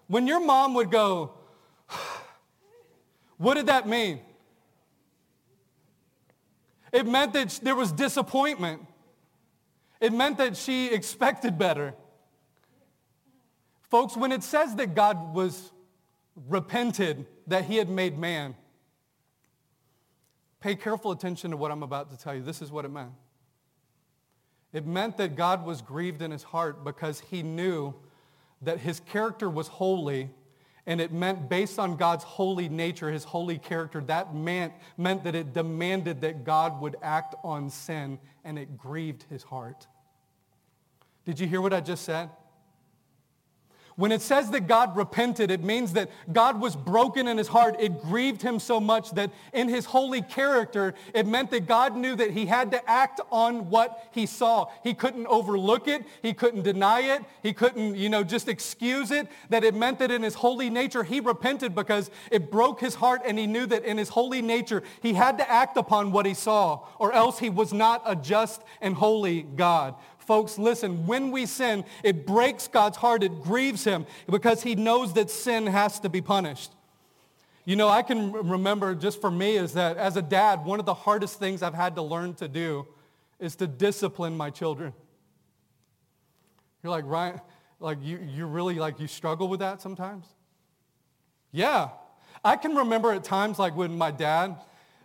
When 0.08 0.26
your 0.26 0.44
mom 0.44 0.74
would 0.74 0.90
go, 0.90 1.30
what 3.38 3.54
did 3.54 3.66
that 3.66 3.86
mean? 3.86 4.18
It 6.92 7.06
meant 7.06 7.34
that 7.34 7.60
there 7.62 7.76
was 7.76 7.92
disappointment. 7.92 8.87
It 10.00 10.12
meant 10.12 10.38
that 10.38 10.56
she 10.56 10.92
expected 10.92 11.58
better. 11.58 11.94
Folks, 13.82 14.16
when 14.16 14.32
it 14.32 14.42
says 14.42 14.74
that 14.76 14.94
God 14.94 15.34
was 15.34 15.72
repented 16.48 17.26
that 17.46 17.64
he 17.64 17.76
had 17.76 17.88
made 17.88 18.18
man, 18.18 18.54
pay 20.60 20.74
careful 20.74 21.10
attention 21.10 21.50
to 21.50 21.56
what 21.56 21.70
I'm 21.70 21.82
about 21.82 22.10
to 22.10 22.18
tell 22.18 22.34
you. 22.34 22.42
This 22.42 22.62
is 22.62 22.70
what 22.70 22.84
it 22.84 22.90
meant. 22.90 23.12
It 24.72 24.86
meant 24.86 25.16
that 25.16 25.34
God 25.34 25.64
was 25.64 25.80
grieved 25.80 26.20
in 26.20 26.30
his 26.30 26.42
heart 26.42 26.84
because 26.84 27.20
he 27.20 27.42
knew 27.42 27.94
that 28.62 28.78
his 28.80 29.00
character 29.00 29.48
was 29.48 29.68
holy 29.68 30.30
and 30.88 31.02
it 31.02 31.12
meant 31.12 31.50
based 31.50 31.78
on 31.78 31.96
God's 31.96 32.24
holy 32.24 32.70
nature, 32.70 33.10
his 33.10 33.22
holy 33.22 33.58
character, 33.58 34.00
that 34.04 34.34
meant, 34.34 34.72
meant 34.96 35.22
that 35.24 35.34
it 35.34 35.52
demanded 35.52 36.22
that 36.22 36.44
God 36.44 36.80
would 36.80 36.96
act 37.02 37.34
on 37.44 37.68
sin 37.68 38.18
and 38.42 38.58
it 38.58 38.78
grieved 38.78 39.26
his 39.28 39.42
heart. 39.42 39.86
Did 41.26 41.38
you 41.38 41.46
hear 41.46 41.60
what 41.60 41.74
I 41.74 41.82
just 41.82 42.04
said? 42.04 42.30
When 43.98 44.12
it 44.12 44.22
says 44.22 44.48
that 44.52 44.68
God 44.68 44.96
repented, 44.96 45.50
it 45.50 45.64
means 45.64 45.94
that 45.94 46.08
God 46.32 46.60
was 46.60 46.76
broken 46.76 47.26
in 47.26 47.36
his 47.36 47.48
heart. 47.48 47.74
It 47.80 48.00
grieved 48.00 48.42
him 48.42 48.60
so 48.60 48.78
much 48.78 49.10
that 49.14 49.32
in 49.52 49.68
his 49.68 49.86
holy 49.86 50.22
character, 50.22 50.94
it 51.12 51.26
meant 51.26 51.50
that 51.50 51.66
God 51.66 51.96
knew 51.96 52.14
that 52.14 52.30
he 52.30 52.46
had 52.46 52.70
to 52.70 52.88
act 52.88 53.20
on 53.32 53.70
what 53.70 54.08
he 54.12 54.24
saw. 54.24 54.68
He 54.84 54.94
couldn't 54.94 55.26
overlook 55.26 55.88
it. 55.88 56.04
He 56.22 56.32
couldn't 56.32 56.62
deny 56.62 57.00
it. 57.00 57.24
He 57.42 57.52
couldn't, 57.52 57.96
you 57.96 58.08
know, 58.08 58.22
just 58.22 58.48
excuse 58.48 59.10
it. 59.10 59.26
That 59.48 59.64
it 59.64 59.74
meant 59.74 59.98
that 59.98 60.12
in 60.12 60.22
his 60.22 60.34
holy 60.34 60.70
nature, 60.70 61.02
he 61.02 61.18
repented 61.18 61.74
because 61.74 62.08
it 62.30 62.52
broke 62.52 62.78
his 62.78 62.94
heart 62.94 63.22
and 63.26 63.36
he 63.36 63.48
knew 63.48 63.66
that 63.66 63.82
in 63.82 63.98
his 63.98 64.10
holy 64.10 64.42
nature, 64.42 64.84
he 65.02 65.14
had 65.14 65.38
to 65.38 65.50
act 65.50 65.76
upon 65.76 66.12
what 66.12 66.24
he 66.24 66.34
saw 66.34 66.86
or 67.00 67.12
else 67.12 67.40
he 67.40 67.50
was 67.50 67.72
not 67.72 68.02
a 68.06 68.14
just 68.14 68.62
and 68.80 68.94
holy 68.94 69.42
God. 69.42 69.96
Folks, 70.28 70.58
listen, 70.58 71.06
when 71.06 71.30
we 71.30 71.46
sin, 71.46 71.86
it 72.04 72.26
breaks 72.26 72.68
God's 72.68 72.98
heart. 72.98 73.22
It 73.22 73.42
grieves 73.42 73.82
him 73.82 74.04
because 74.28 74.62
he 74.62 74.74
knows 74.74 75.14
that 75.14 75.30
sin 75.30 75.66
has 75.66 75.98
to 76.00 76.10
be 76.10 76.20
punished. 76.20 76.70
You 77.64 77.76
know, 77.76 77.88
I 77.88 78.02
can 78.02 78.32
remember 78.32 78.94
just 78.94 79.22
for 79.22 79.30
me 79.30 79.56
is 79.56 79.72
that 79.72 79.96
as 79.96 80.18
a 80.18 80.22
dad, 80.22 80.66
one 80.66 80.80
of 80.80 80.84
the 80.84 80.92
hardest 80.92 81.38
things 81.38 81.62
I've 81.62 81.72
had 81.72 81.94
to 81.94 82.02
learn 82.02 82.34
to 82.34 82.46
do 82.46 82.86
is 83.40 83.56
to 83.56 83.66
discipline 83.66 84.36
my 84.36 84.50
children. 84.50 84.92
You're 86.82 86.90
like, 86.90 87.06
Ryan, 87.06 87.40
like 87.80 87.96
you, 88.02 88.18
you 88.18 88.44
really 88.44 88.74
like 88.74 89.00
you 89.00 89.06
struggle 89.06 89.48
with 89.48 89.60
that 89.60 89.80
sometimes? 89.80 90.26
Yeah. 91.52 91.88
I 92.44 92.56
can 92.56 92.76
remember 92.76 93.12
at 93.12 93.24
times 93.24 93.58
like 93.58 93.74
when 93.74 93.96
my 93.96 94.10
dad, 94.10 94.56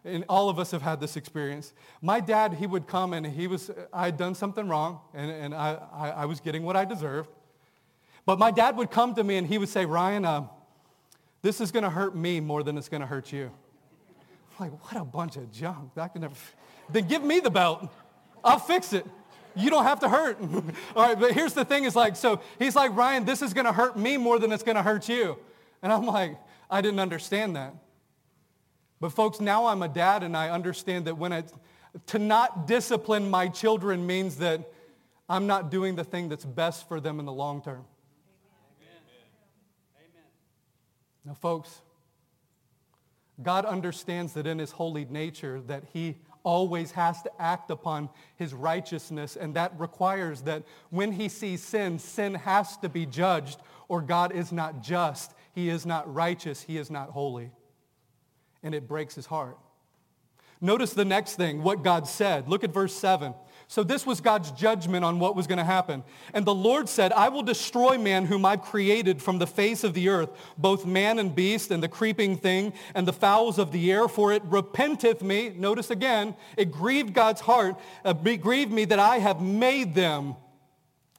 and 0.05 0.25
all 0.27 0.49
of 0.49 0.59
us 0.59 0.71
have 0.71 0.81
had 0.81 0.99
this 0.99 1.15
experience. 1.15 1.73
My 2.01 2.19
dad, 2.19 2.55
he 2.55 2.67
would 2.67 2.87
come 2.87 3.13
and 3.13 3.25
he 3.25 3.47
was, 3.47 3.71
I 3.91 4.05
had 4.05 4.17
done 4.17 4.35
something 4.35 4.67
wrong 4.67 4.99
and, 5.13 5.31
and 5.31 5.53
I, 5.53 5.77
I, 5.93 6.09
I 6.09 6.25
was 6.25 6.39
getting 6.39 6.63
what 6.63 6.75
I 6.75 6.85
deserved. 6.85 7.29
But 8.25 8.39
my 8.39 8.51
dad 8.51 8.77
would 8.77 8.91
come 8.91 9.15
to 9.15 9.23
me 9.23 9.37
and 9.37 9.47
he 9.47 9.57
would 9.57 9.69
say, 9.69 9.85
Ryan, 9.85 10.25
uh, 10.25 10.47
this 11.41 11.59
is 11.59 11.71
going 11.71 11.83
to 11.83 11.89
hurt 11.89 12.15
me 12.15 12.39
more 12.39 12.63
than 12.63 12.77
it's 12.77 12.89
going 12.89 13.01
to 13.01 13.07
hurt 13.07 13.31
you. 13.31 13.51
I'm 14.59 14.69
like, 14.69 14.83
what 14.83 15.01
a 15.01 15.05
bunch 15.05 15.35
of 15.35 15.51
junk. 15.51 15.93
That 15.95 16.13
can 16.13 16.21
never, 16.21 16.35
then 16.89 17.07
give 17.07 17.23
me 17.23 17.39
the 17.39 17.49
belt. 17.49 17.89
I'll 18.43 18.59
fix 18.59 18.93
it. 18.93 19.05
You 19.55 19.69
don't 19.69 19.83
have 19.83 19.99
to 20.01 20.09
hurt. 20.09 20.39
All 20.95 21.07
right, 21.07 21.19
but 21.19 21.31
here's 21.33 21.53
the 21.53 21.65
thing 21.65 21.83
is 21.83 21.95
like, 21.95 22.15
so 22.15 22.41
he's 22.59 22.75
like, 22.75 22.95
Ryan, 22.95 23.25
this 23.25 23.41
is 23.41 23.53
going 23.53 23.65
to 23.65 23.73
hurt 23.73 23.97
me 23.97 24.17
more 24.17 24.39
than 24.39 24.51
it's 24.51 24.63
going 24.63 24.75
to 24.75 24.83
hurt 24.83 25.07
you. 25.07 25.37
And 25.81 25.91
I'm 25.91 26.05
like, 26.05 26.37
I 26.69 26.81
didn't 26.81 26.99
understand 26.99 27.55
that. 27.55 27.75
But 29.03 29.11
folks, 29.11 29.41
now 29.41 29.65
I'm 29.65 29.81
a 29.81 29.89
dad 29.89 30.23
and 30.23 30.37
I 30.37 30.49
understand 30.49 31.07
that 31.07 31.17
when 31.17 31.33
I, 31.33 31.43
to 32.05 32.19
not 32.19 32.67
discipline 32.67 33.29
my 33.29 33.49
children 33.49 34.07
means 34.07 34.37
that 34.37 34.71
I'm 35.27 35.45
not 35.45 35.69
doing 35.69 35.97
the 35.97 36.05
thing 36.05 36.29
that's 36.29 36.45
best 36.45 36.87
for 36.87 37.01
them 37.01 37.19
in 37.19 37.25
the 37.25 37.33
long 37.33 37.61
term. 37.61 37.83
Amen. 39.97 40.23
Now, 41.25 41.33
folks, 41.33 41.81
God 43.41 43.65
understands 43.65 44.31
that 44.35 44.47
in 44.47 44.57
his 44.57 44.71
holy 44.71 45.03
nature 45.03 45.59
that 45.67 45.83
he 45.91 46.15
always 46.43 46.91
has 46.91 47.21
to 47.23 47.41
act 47.41 47.71
upon 47.71 48.07
his 48.37 48.53
righteousness, 48.53 49.35
and 49.35 49.53
that 49.55 49.77
requires 49.77 50.43
that 50.43 50.63
when 50.91 51.11
he 51.11 51.27
sees 51.27 51.61
sin, 51.61 51.99
sin 51.99 52.35
has 52.35 52.77
to 52.77 52.87
be 52.87 53.05
judged, 53.05 53.59
or 53.89 54.01
God 54.01 54.31
is 54.31 54.53
not 54.53 54.81
just, 54.81 55.33
he 55.53 55.67
is 55.67 55.85
not 55.85 56.13
righteous, 56.13 56.61
he 56.61 56.77
is 56.77 56.89
not 56.89 57.09
holy 57.09 57.51
and 58.63 58.73
it 58.73 58.88
breaks 58.88 59.15
his 59.15 59.26
heart. 59.26 59.58
Notice 60.62 60.93
the 60.93 61.04
next 61.04 61.36
thing, 61.36 61.62
what 61.62 61.84
God 61.84 62.08
said. 62.08 62.47
Look 62.47 62.63
at 62.63 62.73
verse 62.73 62.95
7. 62.95 63.34
So 63.67 63.84
this 63.84 64.06
was 64.06 64.21
God's 64.21 64.52
judgment 64.52 65.04
on 65.04 65.19
what 65.19 65.36
was 65.36 65.45
going 65.45 65.58
to 65.58 65.63
happen. 65.63 66.04
And 66.34 66.45
the 66.45 66.56
Lord 66.56 66.88
said, 66.88 67.12
I 67.12 67.28
will 67.30 67.43
destroy 67.43 67.97
man 67.97 68.26
whom 68.26 68.45
I've 68.45 68.62
created 68.62 69.21
from 69.21 69.39
the 69.39 69.47
face 69.47 69.84
of 69.84 69.93
the 69.93 70.08
earth, 70.08 70.30
both 70.58 70.86
man 70.86 71.19
and 71.19 71.36
beast 71.36 71.71
and 71.71 71.84
the 71.84 71.89
creeping 71.89 72.38
thing 72.38 72.71
and 72.95 73.06
the 73.06 73.12
fowls 73.12 73.60
of 73.60 73.71
the 73.71 73.91
air, 73.91 74.08
for 74.08 74.32
it 74.32 74.41
repenteth 74.45 75.21
me. 75.21 75.49
Notice 75.49 75.89
again, 75.89 76.36
it 76.56 76.71
grieved 76.71 77.13
God's 77.13 77.41
heart, 77.41 77.76
uh, 78.06 78.13
grieved 78.13 78.71
me 78.71 78.86
that 78.86 78.99
I 78.99 79.19
have 79.19 79.41
made 79.41 79.95
them. 79.95 80.36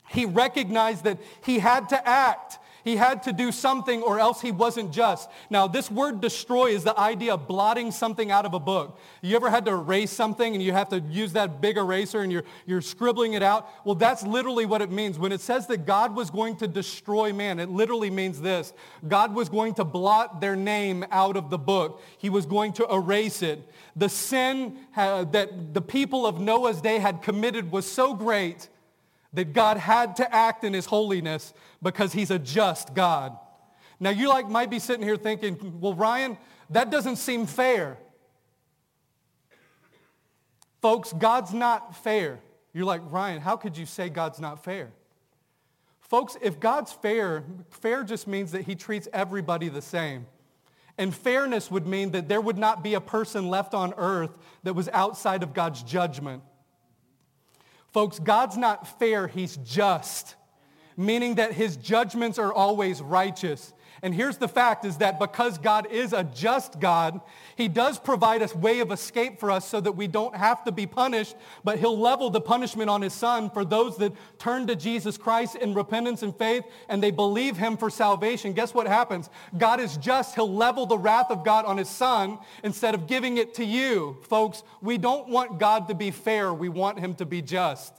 He 0.09 0.25
recognized 0.25 1.05
that 1.05 1.19
he 1.45 1.59
had 1.59 1.89
to 1.91 2.09
act. 2.09 2.59
He 2.85 2.97
had 2.97 3.23
to 3.23 3.33
do 3.33 3.51
something 3.51 4.03
or 4.03 4.21
else 4.21 4.43
he 4.43 4.53
wasn't 4.53 4.93
just. 4.93 5.31
Now, 5.49 5.67
this 5.67 5.91
word 5.91 6.21
destroy 6.21 6.67
is 6.67 6.85
the 6.85 6.99
idea 7.01 7.33
of 7.33 7.49
blotting 7.49 7.91
something 7.91 8.31
out 8.31 8.45
of 8.45 8.53
a 8.53 8.61
book. 8.61 9.01
You 9.23 9.35
ever 9.37 9.49
had 9.49 9.65
to 9.65 9.71
erase 9.71 10.11
something 10.11 10.55
and 10.55 10.63
you 10.63 10.73
have 10.73 10.91
to 10.91 11.01
use 11.01 11.33
that 11.33 11.63
big 11.63 11.79
eraser 11.79 12.21
and 12.21 12.31
you're, 12.31 12.45
you're 12.67 12.83
scribbling 12.83 13.33
it 13.33 13.43
out? 13.43 13.71
Well, 13.87 13.95
that's 13.95 14.23
literally 14.23 14.67
what 14.67 14.83
it 14.83 14.91
means. 14.91 15.19
When 15.19 15.33
it 15.33 15.41
says 15.41 15.67
that 15.69 15.87
God 15.87 16.15
was 16.15 16.29
going 16.29 16.57
to 16.57 16.69
destroy 16.69 17.33
man, 17.33 17.59
it 17.59 17.71
literally 17.71 18.11
means 18.11 18.43
this. 18.43 18.75
God 19.09 19.35
was 19.35 19.49
going 19.49 19.75
to 19.75 19.85
blot 19.85 20.43
their 20.43 20.55
name 20.55 21.07
out 21.11 21.39
of 21.39 21.49
the 21.49 21.59
book. 21.59 22.03
He 22.19 22.29
was 22.29 22.45
going 22.45 22.75
to 22.75 22.87
erase 22.93 23.41
it. 23.41 23.67
The 23.97 24.11
sin 24.11 24.77
uh, 24.95 25.25
that 25.25 25.73
the 25.73 25.81
people 25.83 26.27
of 26.27 26.39
Noah's 26.39 26.83
day 26.83 26.99
had 26.99 27.23
committed 27.23 27.73
was 27.73 27.91
so 27.91 28.13
great 28.13 28.69
that 29.35 29.53
God 29.53 29.77
had 29.77 30.17
to 30.17 30.35
act 30.35 30.65
in 30.65 30.73
his 30.73 30.87
holiness 30.87 31.53
because 31.85 32.13
he's 32.13 32.33
a 32.33 32.39
just 32.41 32.95
God. 32.95 33.39
Now 34.01 34.11
you 34.11 34.29
like 34.29 34.49
might 34.49 34.71
be 34.71 34.81
sitting 34.81 35.07
here 35.07 35.17
thinking, 35.17 35.81
well, 35.81 35.95
Ryan, 35.95 36.37
that 36.71 36.91
doesn't 36.91 37.17
seem 37.17 37.47
fair. 37.47 37.99
Folks, 40.83 41.13
God's 41.13 41.53
not 41.55 41.95
fair. 42.03 42.41
You're 42.73 42.87
like, 42.87 43.03
Ryan, 43.05 43.41
how 43.41 43.57
could 43.57 43.77
you 43.77 43.87
say 43.87 44.09
God's 44.09 44.41
not 44.41 44.65
fair? 44.65 44.91
Folks, 46.01 46.37
if 46.43 46.59
God's 46.59 46.93
fair, 46.93 47.45
fair 47.71 48.03
just 48.03 48.27
means 48.27 48.53
that 48.53 48.63
he 48.63 48.75
treats 48.75 49.07
everybody 49.13 49.69
the 49.69 49.81
same. 49.83 50.27
And 50.97 51.15
fairness 51.15 51.71
would 51.71 51.87
mean 51.87 52.11
that 52.13 52.29
there 52.29 52.41
would 52.41 52.59
not 52.59 52.83
be 52.83 52.95
a 52.95 53.01
person 53.01 53.49
left 53.49 53.75
on 53.75 53.95
earth 53.97 54.39
that 54.63 54.75
was 54.75 54.89
outside 54.93 55.43
of 55.43 55.55
God's 55.55 55.83
judgment. 55.83 56.43
Folks, 57.93 58.19
God's 58.19 58.57
not 58.57 58.99
fair, 58.99 59.29
he's 59.29 59.57
just, 59.59 60.35
meaning 60.97 61.37
that 61.37 61.53
his 61.53 61.77
judgments 61.77 62.39
are 62.39 62.53
always 62.53 63.03
righteous. 63.03 63.73
And 64.05 64.15
here's 64.15 64.37
the 64.37 64.49
fact 64.49 64.85
is 64.85 64.99
that 64.99 65.19
because 65.19 65.57
God 65.57 65.91
is 65.91 66.13
a 66.13 66.25
just 66.25 66.79
God, 66.79 67.23
he 67.57 67.69
does 67.69 67.99
provide 67.99 68.43
a 68.43 68.59
way 68.59 68.81
of 68.81 68.93
escape 68.93 69.41
for 69.41 69.51
us 69.51 69.67
so 69.67 69.81
that 69.81 69.93
we 69.93 70.09
don't 70.09 70.37
have 70.37 70.63
to 70.65 70.73
be 70.73 70.87
punished, 70.87 71.35
but 71.65 71.79
he'll 71.79 71.99
level 71.99 72.29
the 72.29 72.41
punishment 72.41 72.91
on 72.91 73.01
his 73.01 73.15
son 73.15 73.49
for 73.49 73.65
those 73.65 73.97
that 73.97 74.13
turn 74.39 74.67
to 74.67 74.77
Jesus 74.77 75.17
Christ 75.17 75.57
in 75.57 75.73
repentance 75.73 76.23
and 76.23 76.37
faith 76.37 76.65
and 76.91 77.03
they 77.03 77.11
believe 77.11 77.57
him 77.57 77.79
for 77.79 77.89
salvation. 77.89 78.53
Guess 78.53 78.75
what 78.75 78.87
happens? 78.87 79.31
God 79.57 79.81
is 79.81 79.97
just. 79.97 80.35
He'll 80.35 80.55
level 80.55 80.85
the 80.85 80.99
wrath 80.99 81.31
of 81.31 81.43
God 81.43 81.65
on 81.65 81.79
his 81.79 81.89
son 81.89 82.39
instead 82.63 82.95
of 82.95 83.07
giving 83.07 83.39
it 83.39 83.55
to 83.55 83.65
you. 83.65 84.19
Folks, 84.29 84.65
we 84.83 84.99
don't 84.99 85.31
want 85.31 85.59
God 85.59 85.89
to 85.89 85.95
be 85.95 86.11
fair. 86.11 86.53
We 86.53 86.69
want 86.69 86.99
him 86.99 87.15
to 87.15 87.25
be 87.25 87.41
just. 87.41 87.95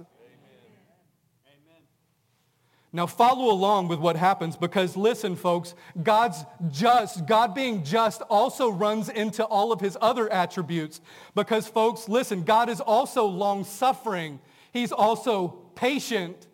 Now 2.95 3.07
follow 3.07 3.51
along 3.51 3.89
with 3.89 3.99
what 3.99 4.15
happens 4.15 4.55
because 4.55 4.95
listen 4.95 5.35
folks, 5.35 5.75
God's 6.01 6.45
just, 6.71 7.25
God 7.25 7.53
being 7.53 7.83
just 7.83 8.21
also 8.29 8.69
runs 8.69 9.09
into 9.09 9.43
all 9.43 9.73
of 9.73 9.81
his 9.81 9.97
other 9.99 10.31
attributes 10.31 11.01
because 11.35 11.67
folks, 11.67 12.07
listen, 12.07 12.43
God 12.43 12.69
is 12.69 12.79
also 12.79 13.25
long 13.25 13.65
suffering. 13.65 14.39
He's 14.71 14.93
also 14.93 15.49
patient. 15.75 16.47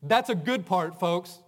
That's 0.00 0.30
a 0.30 0.36
good 0.36 0.66
part, 0.66 1.00
folks. 1.00 1.40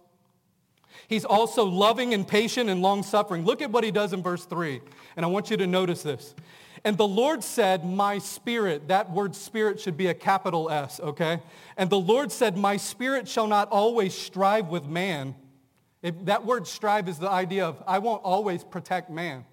He's 1.07 1.23
also 1.23 1.63
loving 1.63 2.13
and 2.13 2.27
patient 2.27 2.69
and 2.69 2.81
long 2.81 3.03
suffering. 3.03 3.45
Look 3.45 3.61
at 3.61 3.71
what 3.71 3.85
he 3.85 3.91
does 3.91 4.11
in 4.11 4.21
verse 4.21 4.43
3. 4.43 4.81
And 5.15 5.25
I 5.25 5.29
want 5.29 5.49
you 5.49 5.55
to 5.55 5.65
notice 5.65 6.03
this. 6.03 6.35
And 6.83 6.97
the 6.97 7.07
Lord 7.07 7.43
said, 7.43 7.85
my 7.85 8.17
spirit, 8.17 8.87
that 8.87 9.11
word 9.11 9.35
spirit 9.35 9.79
should 9.79 9.97
be 9.97 10.07
a 10.07 10.13
capital 10.13 10.69
S, 10.69 10.99
okay? 10.99 11.41
And 11.77 11.89
the 11.89 11.99
Lord 11.99 12.31
said, 12.31 12.57
my 12.57 12.77
spirit 12.77 13.27
shall 13.27 13.47
not 13.47 13.69
always 13.69 14.15
strive 14.15 14.67
with 14.69 14.85
man. 14.85 15.35
That 16.01 16.45
word 16.45 16.65
strive 16.65 17.07
is 17.07 17.19
the 17.19 17.29
idea 17.29 17.67
of 17.67 17.83
I 17.85 17.99
won't 17.99 18.23
always 18.23 18.63
protect 18.63 19.11
man. 19.11 19.45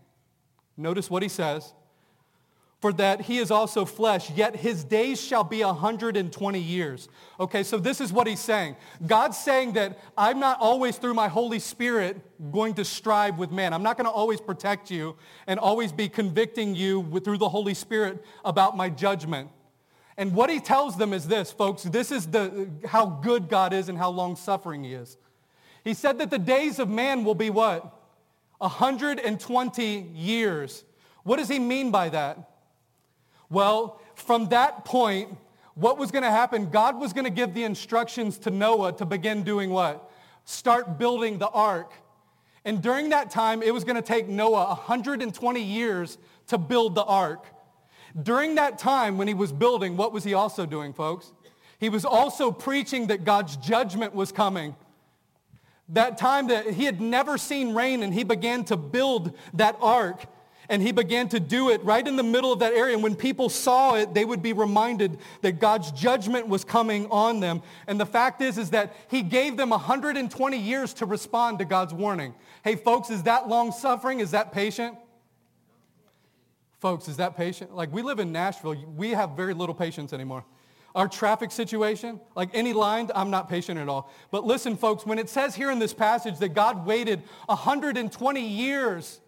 Notice 0.77 1.11
what 1.11 1.23
he 1.23 1.29
says 1.29 1.75
for 2.81 2.93
that 2.93 3.23
he 3.23 3.39
is 3.39 3.51
also 3.51 3.85
flesh, 3.85 4.31
yet 4.31 4.55
his 4.55 4.85
days 4.85 5.21
shall 5.21 5.43
be 5.43 5.65
120 5.65 6.61
years. 6.61 7.09
Okay, 7.41 7.65
so 7.65 7.77
this 7.77 8.01
is 8.01 8.13
what 8.13 8.29
he's 8.29 8.41
saying. 8.41 8.77
God's 9.05 9.37
saying 9.37 9.73
that 9.73 9.99
I'm 10.17 10.39
not 10.39 10.61
always 10.61 10.97
through 10.97 11.15
my 11.15 11.27
Holy 11.27 11.59
Spirit 11.59 12.21
going 12.53 12.75
to 12.75 12.85
strive 12.85 13.37
with 13.37 13.51
man. 13.51 13.73
I'm 13.73 13.83
not 13.83 13.97
going 13.97 14.05
to 14.05 14.13
always 14.13 14.41
protect 14.41 14.93
you 14.93 15.17
and 15.49 15.59
always 15.59 15.91
be 15.91 16.09
convicting 16.09 16.77
you 16.77 17.01
with, 17.01 17.25
through 17.25 17.39
the 17.39 17.49
Holy 17.49 17.75
Spirit 17.75 18.25
about 18.45 18.77
my 18.77 18.89
judgment. 18.89 19.51
And 20.17 20.33
what 20.33 20.49
he 20.49 20.61
tells 20.61 20.97
them 20.97 21.13
is 21.13 21.27
this, 21.27 21.51
folks, 21.51 21.83
this 21.83 22.13
is 22.13 22.27
the, 22.27 22.69
how 22.87 23.07
good 23.07 23.49
God 23.49 23.73
is 23.73 23.89
and 23.89 23.99
how 23.99 24.11
long-suffering 24.11 24.85
he 24.85 24.95
is. 24.95 25.17
He 25.83 25.95
said 25.95 26.19
that 26.19 26.31
the 26.31 26.39
days 26.39 26.79
of 26.79 26.89
man 26.89 27.25
will 27.25 27.35
be 27.35 27.51
what? 27.51 27.93
120 28.59 30.11
years. 30.15 30.85
What 31.25 31.39
does 31.39 31.49
he 31.49 31.59
mean 31.59 31.91
by 31.91 32.09
that? 32.11 32.58
Well, 33.51 34.01
from 34.15 34.49
that 34.49 34.85
point, 34.85 35.37
what 35.75 35.97
was 35.97 36.11
going 36.11 36.25
to 36.25 36.31
happen? 36.31 36.71
God 36.71 36.99
was 36.99 37.13
going 37.13 37.25
to 37.25 37.31
give 37.31 37.55
the 37.55 37.65
instructions 37.65 38.39
to 38.39 38.51
Noah 38.51 38.93
to 38.95 39.07
begin 39.07 39.43
doing 39.43 39.71
what? 39.71 40.11
Start 40.45 40.99
building 40.99 41.39
the 41.39 41.49
ark. 41.49 41.93
And 42.65 42.83
during 42.83 43.11
that 43.11 43.31
time, 43.31 43.63
it 43.63 43.73
was 43.73 43.85
going 43.85 43.97
to 43.97 44.03
take 44.03 44.29
Noah 44.29 44.67
120 44.67 45.63
years 45.63 46.19
to 46.49 46.59
build 46.59 46.95
the 46.95 47.05
ark. 47.05 47.47
During 48.21 48.57
that 48.57 48.79
time 48.79 49.19
when 49.19 49.29
he 49.29 49.35
was 49.35 49.53
building, 49.53 49.97
what 49.97 50.13
was 50.13 50.25
he 50.25 50.35
also 50.35 50.67
doing, 50.67 50.93
folks? 50.93 51.33
He 51.79 51.89
was 51.89 52.05
also 52.05 52.51
preaching 52.51 53.07
that 53.07 53.25
God's 53.25 53.57
judgment 53.57 54.15
was 54.15 54.33
coming. 54.33 54.75
That 55.91 56.19
time 56.19 56.49
that 56.49 56.71
he 56.71 56.85
had 56.85 57.01
never 57.01 57.39
seen 57.39 57.73
rain 57.73 58.03
and 58.03 58.13
he 58.13 58.25
began 58.25 58.65
to 58.65 58.77
build 58.77 59.37
that 59.55 59.77
ark 59.81 60.25
and 60.69 60.83
he 60.83 60.93
began 60.93 61.29
to 61.31 61.41
do 61.41 61.71
it 61.71 61.83
right 61.83 62.07
in 62.07 62.17
the 62.17 62.23
middle 62.23 62.53
of 62.53 62.59
that 62.59 62.73
area. 62.73 62.95
And 62.95 63.03
when 63.03 63.15
people 63.15 63.49
saw 63.49 63.95
it, 63.95 64.13
they 64.13 64.25
would 64.25 64.43
be 64.43 64.53
reminded 64.53 65.19
that 65.41 65.59
God's 65.59 65.91
judgment 65.93 66.47
was 66.47 66.65
coming 66.65 67.07
on 67.11 67.41
them. 67.41 67.63
And 67.87 67.99
the 67.99 68.07
fact 68.07 68.43
is, 68.43 68.59
is 68.59 68.71
that 68.71 68.95
he 69.09 69.23
gave 69.23 69.57
them 69.57 69.71
120 69.71 70.59
years 70.59 70.93
to 70.95 71.07
respond 71.07 71.59
to 71.61 71.65
God's 71.65 71.95
warning. 71.95 72.35
Hey, 72.63 72.77
folks, 72.77 73.09
is 73.09 73.23
that 73.23 73.49
long 73.49 73.73
suffering? 73.73 74.21
Is 74.21 74.33
that 74.33 74.53
patient? 74.53 74.97
Folks, 76.81 77.09
is 77.09 77.17
that 77.17 77.37
patient? 77.37 77.75
Like 77.75 77.93
we 77.93 78.03
live 78.03 78.21
in 78.21 78.31
Nashville. 78.31 78.77
We 78.95 79.11
have 79.11 79.31
very 79.31 79.55
little 79.55 79.75
patience 79.75 80.13
anymore. 80.13 80.45
Our 80.95 81.09
traffic 81.09 81.51
situation, 81.51 82.21
like 82.35 82.51
any 82.55 82.73
line, 82.73 83.11
I'm 83.15 83.31
not 83.31 83.49
patient 83.49 83.79
at 83.79 83.89
all. 83.89 84.11
But 84.31 84.45
listen, 84.45 84.77
folks, 84.77 85.07
when 85.07 85.19
it 85.19 85.29
says 85.29 85.55
here 85.55 85.71
in 85.71 85.79
this 85.79 85.95
passage 85.95 86.39
that 86.39 86.51
God 86.51 86.87
waited 86.87 87.23
120 87.47 88.41
years 88.41 89.21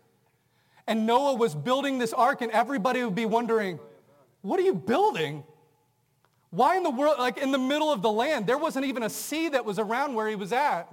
and 0.90 1.06
Noah 1.06 1.34
was 1.36 1.54
building 1.54 1.98
this 1.98 2.12
ark 2.12 2.42
and 2.42 2.50
everybody 2.50 3.04
would 3.04 3.14
be 3.14 3.24
wondering, 3.24 3.78
what 4.42 4.58
are 4.58 4.64
you 4.64 4.74
building? 4.74 5.44
Why 6.50 6.76
in 6.76 6.82
the 6.82 6.90
world, 6.90 7.14
like 7.16 7.38
in 7.38 7.52
the 7.52 7.58
middle 7.58 7.92
of 7.92 8.02
the 8.02 8.10
land, 8.10 8.48
there 8.48 8.58
wasn't 8.58 8.86
even 8.86 9.04
a 9.04 9.08
sea 9.08 9.50
that 9.50 9.64
was 9.64 9.78
around 9.78 10.14
where 10.14 10.28
he 10.28 10.34
was 10.34 10.52
at. 10.52 10.92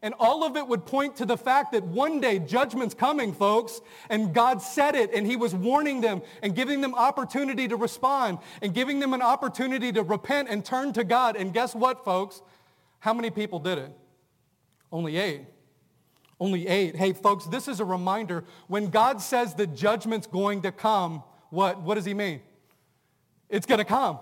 And 0.00 0.14
all 0.18 0.44
of 0.44 0.56
it 0.56 0.66
would 0.66 0.86
point 0.86 1.16
to 1.16 1.26
the 1.26 1.36
fact 1.36 1.72
that 1.72 1.84
one 1.84 2.22
day 2.22 2.38
judgment's 2.38 2.94
coming, 2.94 3.34
folks. 3.34 3.82
And 4.08 4.32
God 4.32 4.62
said 4.62 4.94
it, 4.94 5.12
and 5.12 5.26
he 5.26 5.36
was 5.36 5.54
warning 5.54 6.00
them 6.00 6.22
and 6.42 6.54
giving 6.54 6.80
them 6.80 6.94
opportunity 6.94 7.68
to 7.68 7.76
respond 7.76 8.38
and 8.62 8.72
giving 8.72 8.98
them 8.98 9.12
an 9.12 9.20
opportunity 9.20 9.92
to 9.92 10.02
repent 10.02 10.48
and 10.48 10.64
turn 10.64 10.94
to 10.94 11.04
God. 11.04 11.36
And 11.36 11.52
guess 11.52 11.74
what, 11.74 12.02
folks? 12.02 12.40
How 13.00 13.12
many 13.12 13.28
people 13.28 13.58
did 13.58 13.76
it? 13.76 13.92
Only 14.90 15.18
eight. 15.18 15.42
Only 16.40 16.68
eight. 16.68 16.94
Hey, 16.94 17.12
folks, 17.12 17.46
this 17.46 17.66
is 17.66 17.80
a 17.80 17.84
reminder. 17.84 18.44
When 18.68 18.90
God 18.90 19.20
says 19.20 19.54
the 19.54 19.66
judgment's 19.66 20.26
going 20.26 20.62
to 20.62 20.72
come, 20.72 21.22
what, 21.50 21.80
what 21.82 21.96
does 21.96 22.04
he 22.04 22.14
mean? 22.14 22.40
It's 23.48 23.66
going 23.66 23.78
to 23.78 23.84
come. 23.84 24.18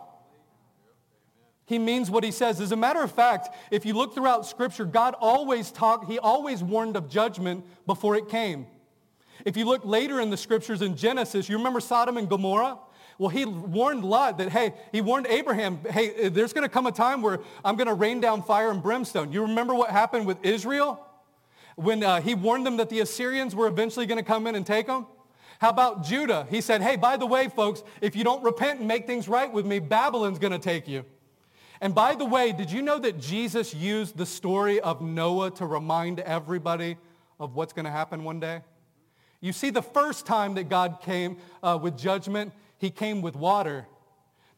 He 1.67 1.79
means 1.79 2.11
what 2.11 2.23
he 2.23 2.31
says. 2.31 2.61
As 2.61 2.71
a 2.73 2.77
matter 2.77 3.03
of 3.03 3.11
fact, 3.11 3.55
if 3.73 3.85
you 3.85 3.93
look 3.95 4.15
throughout 4.15 4.47
Scripture, 4.47 4.85
God 4.85 5.15
always 5.19 5.73
talked, 5.73 6.09
he 6.09 6.19
always 6.19 6.63
warned 6.63 6.97
of 6.97 7.11
judgment 7.11 7.65
before 7.87 8.15
it 8.15 8.29
came. 8.29 8.67
If 9.45 9.57
you 9.57 9.67
look 9.67 9.85
later 9.85 10.21
in 10.21 10.31
the 10.31 10.37
Scriptures 10.37 10.81
in 10.81 10.97
Genesis, 10.97 11.49
you 11.49 11.59
remember 11.59 11.81
Sodom 11.81 12.17
and 12.17 12.29
Gomorrah? 12.29 12.79
Well, 13.19 13.31
he 13.31 13.45
warned 13.45 14.05
Lot 14.05 14.39
that, 14.39 14.51
hey, 14.51 14.75
he 14.93 15.01
warned 15.01 15.27
Abraham, 15.27 15.81
hey, 15.91 16.29
there's 16.29 16.53
going 16.53 16.63
to 16.63 16.69
come 16.69 16.87
a 16.87 16.93
time 16.93 17.21
where 17.21 17.41
I'm 17.65 17.77
going 17.77 17.89
to 17.89 17.95
rain 17.95 18.21
down 18.21 18.43
fire 18.43 18.71
and 18.71 18.83
brimstone. 18.83 19.33
You 19.33 19.43
remember 19.43 19.75
what 19.75 19.91
happened 19.91 20.27
with 20.27 20.39
Israel? 20.45 21.06
When 21.77 22.03
uh, 22.03 22.21
he 22.21 22.35
warned 22.35 22.67
them 22.67 22.79
that 22.79 22.89
the 22.89 23.01
Assyrians 23.01 23.55
were 23.55 23.69
eventually 23.69 24.07
going 24.07 24.19
to 24.19 24.25
come 24.25 24.47
in 24.47 24.55
and 24.55 24.67
take 24.67 24.87
them? 24.87 25.07
How 25.59 25.71
about 25.71 26.05
Judah? 26.05 26.47
He 26.51 26.61
said, 26.61 26.83
hey, 26.83 26.97
by 26.97 27.17
the 27.17 27.27
way, 27.27 27.49
folks, 27.49 27.83
if 28.01 28.17
you 28.17 28.25
don't 28.25 28.43
repent 28.43 28.81
and 28.81 28.89
make 28.89 29.07
things 29.07 29.29
right 29.29 29.51
with 29.51 29.65
me, 29.65 29.79
Babylon's 29.79 30.39
going 30.39 30.53
to 30.53 30.59
take 30.59 30.87
you. 30.87 31.05
And 31.81 31.95
by 31.95 32.15
the 32.15 32.25
way, 32.25 32.53
did 32.53 32.71
you 32.71 32.83
know 32.83 32.99
that 32.99 33.21
Jesus 33.21 33.75
used 33.75 34.17
the 34.17 34.27
story 34.27 34.81
of 34.81 35.01
Noah 35.03 35.51
to 35.53 35.67
remind 35.67 36.21
everybody 36.21 36.97
of 37.39 37.55
what's 37.55 37.73
going 37.73 37.85
to 37.85 37.91
happen 37.91 38.25
one 38.25 38.41
day? 38.41 38.61
You 39.41 39.53
see, 39.53 39.71
the 39.71 39.83
first 39.83 40.27
time 40.27 40.55
that 40.55 40.69
God 40.69 41.01
came 41.03 41.37
uh, 41.63 41.79
with 41.81 41.99
judgment, 41.99 42.53
he 42.79 42.91
came 42.91 43.21
with 43.21 43.37
water. 43.37 43.87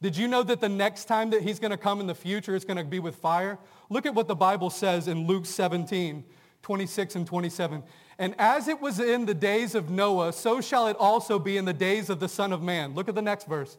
Did 0.00 0.16
you 0.16 0.28
know 0.28 0.44
that 0.44 0.60
the 0.60 0.68
next 0.68 1.06
time 1.06 1.30
that 1.30 1.42
he's 1.42 1.58
going 1.58 1.72
to 1.72 1.76
come 1.76 2.00
in 2.00 2.06
the 2.06 2.14
future, 2.14 2.54
it's 2.54 2.64
going 2.64 2.76
to 2.76 2.84
be 2.84 3.00
with 3.00 3.16
fire? 3.16 3.58
Look 3.90 4.06
at 4.06 4.14
what 4.14 4.28
the 4.28 4.36
Bible 4.36 4.70
says 4.70 5.08
in 5.08 5.26
Luke 5.26 5.46
17. 5.46 6.24
26 6.62 7.16
and 7.16 7.26
27. 7.26 7.82
And 8.18 8.34
as 8.38 8.68
it 8.68 8.80
was 8.80 8.98
in 8.98 9.26
the 9.26 9.34
days 9.34 9.74
of 9.74 9.90
Noah, 9.90 10.32
so 10.32 10.60
shall 10.60 10.88
it 10.88 10.96
also 10.98 11.38
be 11.38 11.56
in 11.56 11.64
the 11.64 11.72
days 11.72 12.10
of 12.10 12.20
the 12.20 12.28
Son 12.28 12.52
of 12.52 12.62
Man. 12.62 12.94
Look 12.94 13.08
at 13.08 13.14
the 13.14 13.22
next 13.22 13.46
verse. 13.46 13.78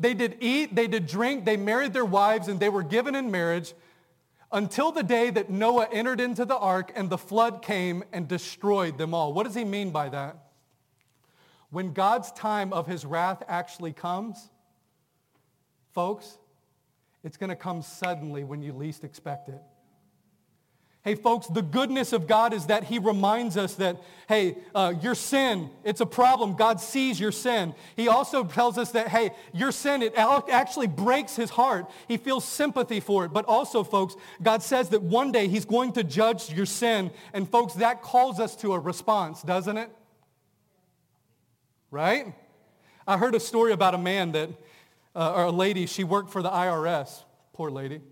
They 0.00 0.14
did 0.14 0.36
eat, 0.40 0.74
they 0.74 0.86
did 0.86 1.06
drink, 1.06 1.44
they 1.44 1.56
married 1.56 1.92
their 1.92 2.04
wives, 2.04 2.48
and 2.48 2.60
they 2.60 2.68
were 2.68 2.82
given 2.82 3.14
in 3.14 3.30
marriage 3.30 3.74
until 4.50 4.92
the 4.92 5.02
day 5.02 5.30
that 5.30 5.50
Noah 5.50 5.88
entered 5.92 6.20
into 6.20 6.44
the 6.44 6.56
ark 6.56 6.92
and 6.94 7.10
the 7.10 7.18
flood 7.18 7.62
came 7.62 8.04
and 8.12 8.26
destroyed 8.26 8.96
them 8.96 9.12
all. 9.12 9.32
What 9.32 9.44
does 9.44 9.54
he 9.54 9.64
mean 9.64 9.90
by 9.90 10.08
that? 10.08 10.36
When 11.70 11.92
God's 11.92 12.32
time 12.32 12.72
of 12.72 12.86
his 12.86 13.04
wrath 13.04 13.42
actually 13.46 13.92
comes, 13.92 14.48
folks, 15.92 16.38
it's 17.24 17.36
going 17.36 17.50
to 17.50 17.56
come 17.56 17.82
suddenly 17.82 18.44
when 18.44 18.62
you 18.62 18.72
least 18.72 19.04
expect 19.04 19.48
it. 19.48 19.60
Hey, 21.08 21.14
folks, 21.14 21.46
the 21.46 21.62
goodness 21.62 22.12
of 22.12 22.26
God 22.26 22.52
is 22.52 22.66
that 22.66 22.84
he 22.84 22.98
reminds 22.98 23.56
us 23.56 23.76
that, 23.76 23.96
hey, 24.28 24.58
uh, 24.74 24.92
your 25.00 25.14
sin, 25.14 25.70
it's 25.82 26.02
a 26.02 26.06
problem. 26.06 26.54
God 26.54 26.82
sees 26.82 27.18
your 27.18 27.32
sin. 27.32 27.74
He 27.96 28.08
also 28.08 28.44
tells 28.44 28.76
us 28.76 28.90
that, 28.90 29.08
hey, 29.08 29.30
your 29.54 29.72
sin, 29.72 30.02
it 30.02 30.12
actually 30.18 30.86
breaks 30.86 31.34
his 31.34 31.48
heart. 31.48 31.90
He 32.08 32.18
feels 32.18 32.44
sympathy 32.44 33.00
for 33.00 33.24
it. 33.24 33.32
But 33.32 33.46
also, 33.46 33.84
folks, 33.84 34.16
God 34.42 34.62
says 34.62 34.90
that 34.90 35.00
one 35.00 35.32
day 35.32 35.48
he's 35.48 35.64
going 35.64 35.92
to 35.92 36.04
judge 36.04 36.52
your 36.52 36.66
sin. 36.66 37.10
And 37.32 37.48
folks, 37.48 37.72
that 37.76 38.02
calls 38.02 38.38
us 38.38 38.54
to 38.56 38.74
a 38.74 38.78
response, 38.78 39.40
doesn't 39.40 39.78
it? 39.78 39.90
Right? 41.90 42.34
I 43.06 43.16
heard 43.16 43.34
a 43.34 43.40
story 43.40 43.72
about 43.72 43.94
a 43.94 43.98
man 43.98 44.32
that, 44.32 44.50
uh, 45.16 45.32
or 45.32 45.44
a 45.44 45.50
lady, 45.50 45.86
she 45.86 46.04
worked 46.04 46.28
for 46.28 46.42
the 46.42 46.50
IRS. 46.50 47.22
Poor 47.54 47.70
lady. 47.70 48.02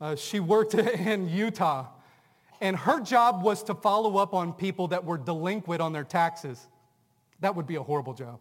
Uh, 0.00 0.14
she 0.14 0.38
worked 0.38 0.74
in 0.74 1.28
Utah 1.28 1.86
and 2.60 2.76
her 2.76 3.00
job 3.00 3.42
was 3.42 3.62
to 3.64 3.74
follow 3.74 4.16
up 4.16 4.34
on 4.34 4.52
people 4.52 4.88
that 4.88 5.04
were 5.04 5.18
delinquent 5.18 5.80
on 5.80 5.92
their 5.92 6.04
taxes. 6.04 6.66
That 7.40 7.56
would 7.56 7.66
be 7.66 7.76
a 7.76 7.82
horrible 7.82 8.14
job. 8.14 8.38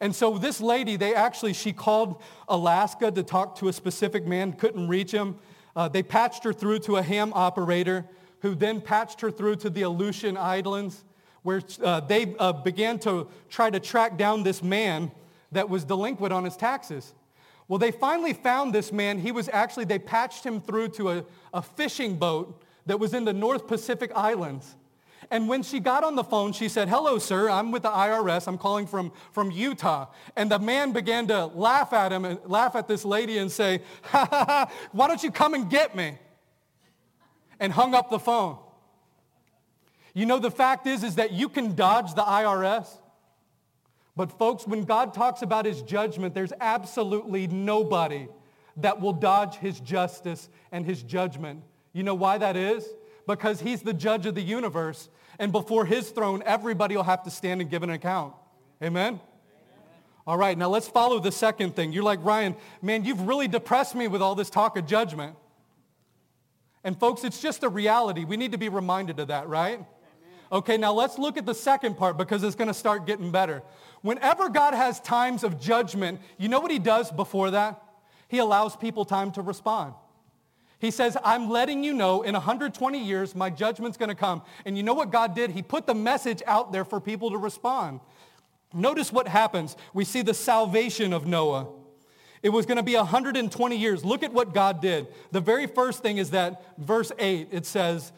And 0.00 0.14
so 0.14 0.38
this 0.38 0.60
lady, 0.60 0.96
they 0.96 1.14
actually, 1.14 1.52
she 1.52 1.72
called 1.72 2.22
Alaska 2.48 3.10
to 3.10 3.22
talk 3.22 3.56
to 3.58 3.68
a 3.68 3.72
specific 3.72 4.26
man, 4.26 4.52
couldn't 4.52 4.88
reach 4.88 5.10
him. 5.10 5.36
Uh, 5.74 5.88
they 5.88 6.02
patched 6.02 6.44
her 6.44 6.52
through 6.52 6.80
to 6.80 6.96
a 6.96 7.02
ham 7.02 7.32
operator 7.34 8.04
who 8.40 8.54
then 8.54 8.80
patched 8.80 9.20
her 9.20 9.30
through 9.30 9.56
to 9.56 9.70
the 9.70 9.82
Aleutian 9.82 10.36
Islands 10.36 11.04
where 11.42 11.62
uh, 11.82 12.00
they 12.00 12.34
uh, 12.38 12.52
began 12.52 12.98
to 13.00 13.28
try 13.48 13.70
to 13.70 13.80
track 13.80 14.18
down 14.18 14.42
this 14.42 14.62
man 14.62 15.10
that 15.52 15.68
was 15.68 15.84
delinquent 15.84 16.32
on 16.32 16.44
his 16.44 16.56
taxes. 16.56 17.14
Well, 17.68 17.78
they 17.78 17.90
finally 17.90 18.32
found 18.32 18.74
this 18.74 18.92
man. 18.92 19.18
He 19.18 19.32
was 19.32 19.48
actually, 19.52 19.84
they 19.84 19.98
patched 19.98 20.44
him 20.44 20.60
through 20.60 20.88
to 20.88 21.10
a, 21.10 21.24
a 21.52 21.62
fishing 21.62 22.16
boat 22.16 22.62
that 22.88 22.98
was 22.98 23.14
in 23.14 23.24
the 23.24 23.32
North 23.32 23.66
Pacific 23.66 24.10
Islands. 24.14 24.76
And 25.30 25.46
when 25.46 25.62
she 25.62 25.78
got 25.78 26.04
on 26.04 26.16
the 26.16 26.24
phone, 26.24 26.52
she 26.52 26.70
said, 26.70 26.88
hello, 26.88 27.18
sir, 27.18 27.50
I'm 27.50 27.70
with 27.70 27.82
the 27.82 27.90
IRS. 27.90 28.48
I'm 28.48 28.56
calling 28.56 28.86
from, 28.86 29.12
from 29.30 29.50
Utah. 29.50 30.06
And 30.36 30.50
the 30.50 30.58
man 30.58 30.92
began 30.92 31.26
to 31.26 31.46
laugh 31.46 31.92
at 31.92 32.12
him 32.12 32.24
and 32.24 32.38
laugh 32.46 32.74
at 32.74 32.88
this 32.88 33.04
lady 33.04 33.36
and 33.36 33.52
say, 33.52 33.82
ha, 34.02 34.26
ha, 34.30 34.44
ha, 34.46 34.72
why 34.92 35.06
don't 35.06 35.22
you 35.22 35.30
come 35.30 35.52
and 35.52 35.68
get 35.68 35.94
me? 35.94 36.18
And 37.60 37.72
hung 37.72 37.94
up 37.94 38.08
the 38.08 38.18
phone. 38.18 38.58
You 40.14 40.24
know, 40.24 40.38
the 40.38 40.50
fact 40.50 40.86
is, 40.86 41.04
is 41.04 41.16
that 41.16 41.32
you 41.32 41.50
can 41.50 41.74
dodge 41.74 42.14
the 42.14 42.22
IRS. 42.22 42.88
But 44.16 44.36
folks, 44.38 44.66
when 44.66 44.84
God 44.84 45.12
talks 45.12 45.42
about 45.42 45.66
his 45.66 45.82
judgment, 45.82 46.34
there's 46.34 46.54
absolutely 46.58 47.48
nobody 47.48 48.28
that 48.78 49.00
will 49.00 49.12
dodge 49.12 49.56
his 49.56 49.78
justice 49.78 50.48
and 50.72 50.86
his 50.86 51.02
judgment. 51.02 51.62
You 51.98 52.04
know 52.04 52.14
why 52.14 52.38
that 52.38 52.56
is? 52.56 52.88
Because 53.26 53.60
he's 53.60 53.82
the 53.82 53.92
judge 53.92 54.24
of 54.26 54.36
the 54.36 54.40
universe. 54.40 55.08
And 55.40 55.50
before 55.50 55.84
his 55.84 56.10
throne, 56.10 56.44
everybody 56.46 56.94
will 56.94 57.02
have 57.02 57.24
to 57.24 57.30
stand 57.30 57.60
and 57.60 57.68
give 57.68 57.82
an 57.82 57.90
account. 57.90 58.34
Amen? 58.80 59.14
Amen? 59.14 59.20
All 60.24 60.38
right, 60.38 60.56
now 60.56 60.68
let's 60.68 60.86
follow 60.86 61.18
the 61.18 61.32
second 61.32 61.74
thing. 61.74 61.92
You're 61.92 62.04
like, 62.04 62.24
Ryan, 62.24 62.54
man, 62.82 63.04
you've 63.04 63.22
really 63.22 63.48
depressed 63.48 63.96
me 63.96 64.06
with 64.06 64.22
all 64.22 64.36
this 64.36 64.48
talk 64.48 64.76
of 64.76 64.86
judgment. 64.86 65.34
And 66.84 66.96
folks, 66.96 67.24
it's 67.24 67.42
just 67.42 67.64
a 67.64 67.68
reality. 67.68 68.24
We 68.24 68.36
need 68.36 68.52
to 68.52 68.58
be 68.58 68.68
reminded 68.68 69.18
of 69.18 69.26
that, 69.26 69.48
right? 69.48 69.84
Okay, 70.52 70.76
now 70.76 70.92
let's 70.92 71.18
look 71.18 71.36
at 71.36 71.46
the 71.46 71.54
second 71.54 71.96
part 71.96 72.16
because 72.16 72.44
it's 72.44 72.54
going 72.54 72.68
to 72.68 72.74
start 72.74 73.08
getting 73.08 73.32
better. 73.32 73.64
Whenever 74.02 74.48
God 74.50 74.72
has 74.72 75.00
times 75.00 75.42
of 75.42 75.60
judgment, 75.60 76.20
you 76.38 76.48
know 76.48 76.60
what 76.60 76.70
he 76.70 76.78
does 76.78 77.10
before 77.10 77.50
that? 77.50 77.82
He 78.28 78.38
allows 78.38 78.76
people 78.76 79.04
time 79.04 79.32
to 79.32 79.42
respond. 79.42 79.94
He 80.78 80.90
says, 80.90 81.16
I'm 81.24 81.50
letting 81.50 81.82
you 81.82 81.92
know 81.92 82.22
in 82.22 82.34
120 82.34 83.02
years 83.02 83.34
my 83.34 83.50
judgment's 83.50 83.96
going 83.96 84.10
to 84.10 84.14
come. 84.14 84.42
And 84.64 84.76
you 84.76 84.82
know 84.82 84.94
what 84.94 85.10
God 85.10 85.34
did? 85.34 85.50
He 85.50 85.62
put 85.62 85.86
the 85.86 85.94
message 85.94 86.42
out 86.46 86.72
there 86.72 86.84
for 86.84 87.00
people 87.00 87.30
to 87.30 87.38
respond. 87.38 88.00
Notice 88.72 89.12
what 89.12 89.26
happens. 89.26 89.76
We 89.92 90.04
see 90.04 90.22
the 90.22 90.34
salvation 90.34 91.12
of 91.12 91.26
Noah. 91.26 91.68
It 92.42 92.50
was 92.50 92.66
going 92.66 92.76
to 92.76 92.84
be 92.84 92.94
120 92.94 93.76
years. 93.76 94.04
Look 94.04 94.22
at 94.22 94.32
what 94.32 94.54
God 94.54 94.80
did. 94.80 95.08
The 95.32 95.40
very 95.40 95.66
first 95.66 96.02
thing 96.02 96.18
is 96.18 96.30
that 96.30 96.62
verse 96.78 97.10
8, 97.18 97.48
it 97.50 97.66
says, 97.66 98.12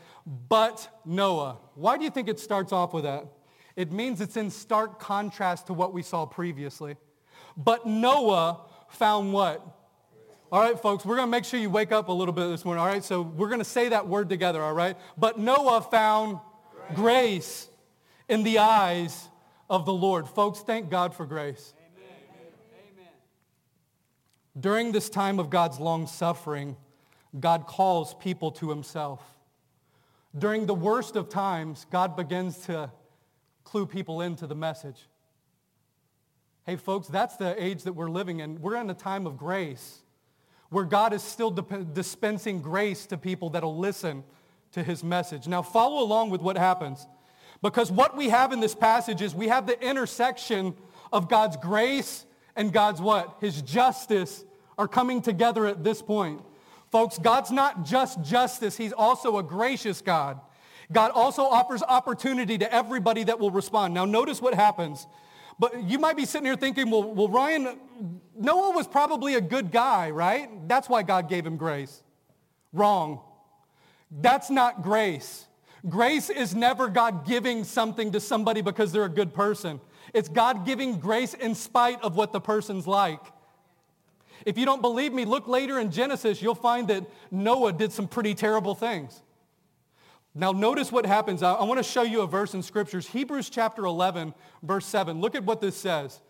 but 0.49 1.01
Noah. 1.07 1.59
Why 1.75 1.97
do 1.97 2.05
you 2.05 2.11
think 2.11 2.29
it 2.29 2.39
starts 2.39 2.73
off 2.73 2.93
with 2.93 3.05
that? 3.05 3.25
It 3.77 3.93
means 3.93 4.21
it's 4.21 4.37
in 4.37 4.51
stark 4.51 5.01
contrast 5.01 5.69
to 5.69 5.73
what 5.73 5.95
we 5.95 6.03
saw 6.03 6.27
previously. 6.27 6.97
But 7.57 7.87
Noah 7.87 8.61
found 8.89 9.33
what? 9.33 9.67
All 10.53 10.61
right, 10.61 10.77
folks, 10.77 11.05
we're 11.05 11.15
going 11.15 11.29
to 11.29 11.31
make 11.31 11.45
sure 11.45 11.61
you 11.61 11.71
wake 11.71 11.93
up 11.93 12.09
a 12.09 12.13
little 12.13 12.35
bit 12.35 12.49
this 12.49 12.65
morning. 12.65 12.81
All 12.81 12.89
right, 12.89 13.05
so 13.05 13.23
we're 13.23 13.47
going 13.47 13.61
to 13.61 13.65
say 13.65 13.91
that 13.91 14.09
word 14.09 14.29
together, 14.29 14.61
all 14.61 14.73
right? 14.73 14.97
But 15.17 15.39
Noah 15.39 15.81
found 15.81 16.41
grace, 16.89 16.97
grace 16.97 17.69
in 18.29 18.43
the 18.43 18.59
eyes 18.59 19.29
of 19.69 19.87
the 19.87 19.93
Lord. 19.93 20.27
Folks, 20.27 20.59
thank 20.59 20.91
God 20.91 21.15
for 21.15 21.25
grace. 21.25 21.73
Amen. 21.79 23.13
During 24.59 24.91
this 24.91 25.09
time 25.09 25.39
of 25.39 25.51
God's 25.51 25.79
long 25.79 26.09
suffering, 26.09 26.77
God 27.39 27.69
calls 27.69 28.15
people 28.15 28.51
to 28.53 28.71
himself. 28.71 29.23
During 30.37 30.67
the 30.67 30.75
worst 30.75 31.15
of 31.15 31.29
times, 31.29 31.87
God 31.93 32.17
begins 32.17 32.59
to 32.67 32.91
clue 33.63 33.87
people 33.87 34.21
into 34.21 34.49
the 34.49 34.57
message. 34.57 35.07
Hey, 36.67 36.75
folks, 36.75 37.07
that's 37.07 37.37
the 37.37 37.55
age 37.63 37.85
that 37.85 37.93
we're 37.93 38.11
living 38.11 38.41
in. 38.41 38.61
We're 38.61 38.75
in 38.75 38.91
a 38.91 38.95
time 38.95 39.29
of 39.29 39.37
grace 39.37 40.01
where 40.71 40.85
God 40.85 41.13
is 41.13 41.23
still 41.23 41.51
dispensing 41.51 42.63
grace 42.63 43.07
to 43.07 43.19
people 43.19 43.51
that'll 43.51 43.77
listen 43.77 44.25
to 44.73 44.83
his 44.83 45.03
message. 45.05 45.47
Now, 45.49 45.63
follow 45.63 46.03
along 46.03 46.31
with 46.31 46.41
what 46.41 46.57
happens. 46.57 47.07
Because 47.63 47.91
what 47.93 48.17
we 48.17 48.29
have 48.29 48.53
in 48.53 48.61
this 48.61 48.75
passage 48.75 49.21
is 49.21 49.35
we 49.35 49.49
have 49.49 49.67
the 49.67 49.79
intersection 49.87 50.75
of 51.13 51.29
God's 51.29 51.57
grace 51.57 52.25
and 52.57 52.73
God's 52.73 53.01
what? 53.01 53.37
His 53.41 53.61
justice 53.63 54.45
are 54.79 54.89
coming 54.89 55.21
together 55.21 55.67
at 55.67 55.85
this 55.85 56.01
point. 56.01 56.41
Folks, 56.91 57.19
God's 57.19 57.51
not 57.51 57.85
just 57.85 58.23
justice. 58.23 58.77
He's 58.77 58.93
also 58.93 59.39
a 59.39 59.43
gracious 59.43 60.01
God. 60.01 60.41
God 60.91 61.13
also 61.13 61.43
offers 61.43 61.83
opportunity 61.83 62.59
to 62.59 62.75
everybody 62.75 63.25
that 63.25 63.39
will 63.39 63.51
respond. 63.51 63.95
Now 63.95 64.05
notice 64.05 64.41
what 64.41 64.55
happens. 64.55 65.07
But 65.61 65.85
you 65.85 65.99
might 65.99 66.17
be 66.17 66.25
sitting 66.25 66.47
here 66.47 66.57
thinking, 66.57 66.91
well, 66.91 67.03
well, 67.13 67.29
Ryan, 67.29 67.79
Noah 68.35 68.75
was 68.75 68.89
probably 68.89 69.35
a 69.35 69.43
good 69.43 69.71
guy, 69.71 70.11
right? 70.11 70.67
That's 70.67 70.89
why 70.89 71.03
God 71.03 71.29
gave 71.29 71.45
him 71.45 71.59
grace. 71.59 72.03
Wrong. 72.73 73.21
That's 74.11 74.49
not 74.49 74.83
grace. 74.83 75.45
Grace 75.87 76.31
is 76.31 76.55
never 76.55 76.89
God 76.89 77.27
giving 77.27 77.65
something 77.65 78.11
to 78.13 78.21
somebody 78.21 78.63
because 78.63 78.91
they're 78.91 79.05
a 79.05 79.09
good 79.11 79.35
person. 79.35 79.81
It's 80.15 80.31
God 80.31 80.65
giving 80.65 80.99
grace 80.99 81.35
in 81.35 81.55
spite 81.55 82.03
of 82.03 82.17
what 82.17 82.33
the 82.33 82.41
person's 82.41 82.87
like. 82.87 83.21
If 84.47 84.57
you 84.57 84.65
don't 84.65 84.81
believe 84.81 85.13
me, 85.13 85.27
look 85.27 85.47
later 85.47 85.79
in 85.79 85.91
Genesis. 85.91 86.41
You'll 86.41 86.55
find 86.55 86.89
that 86.89 87.05
Noah 87.31 87.75
did 87.75 87.93
some 87.93 88.09
pretty 88.09 88.35
terrible 88.35 88.75
things. 88.75 89.21
Now 90.35 90.53
notice 90.53 90.93
what 90.93 91.07
happens. 91.07 91.43
I, 91.43 91.55
I 91.55 91.65
want 91.65 91.79
to 91.79 91.85
show 91.85 92.03
you 92.03 92.23
a 92.23 92.27
verse 92.27 92.55
in 92.55 92.63
scriptures. 92.63 93.07
Hebrews 93.09 93.51
chapter 93.51 93.85
11, 93.85 94.35
verse 94.63 94.87
7. 94.87 95.21
Look 95.21 95.35
at 95.35 95.45
what 95.45 95.61
this 95.61 95.77
says. 95.77 96.21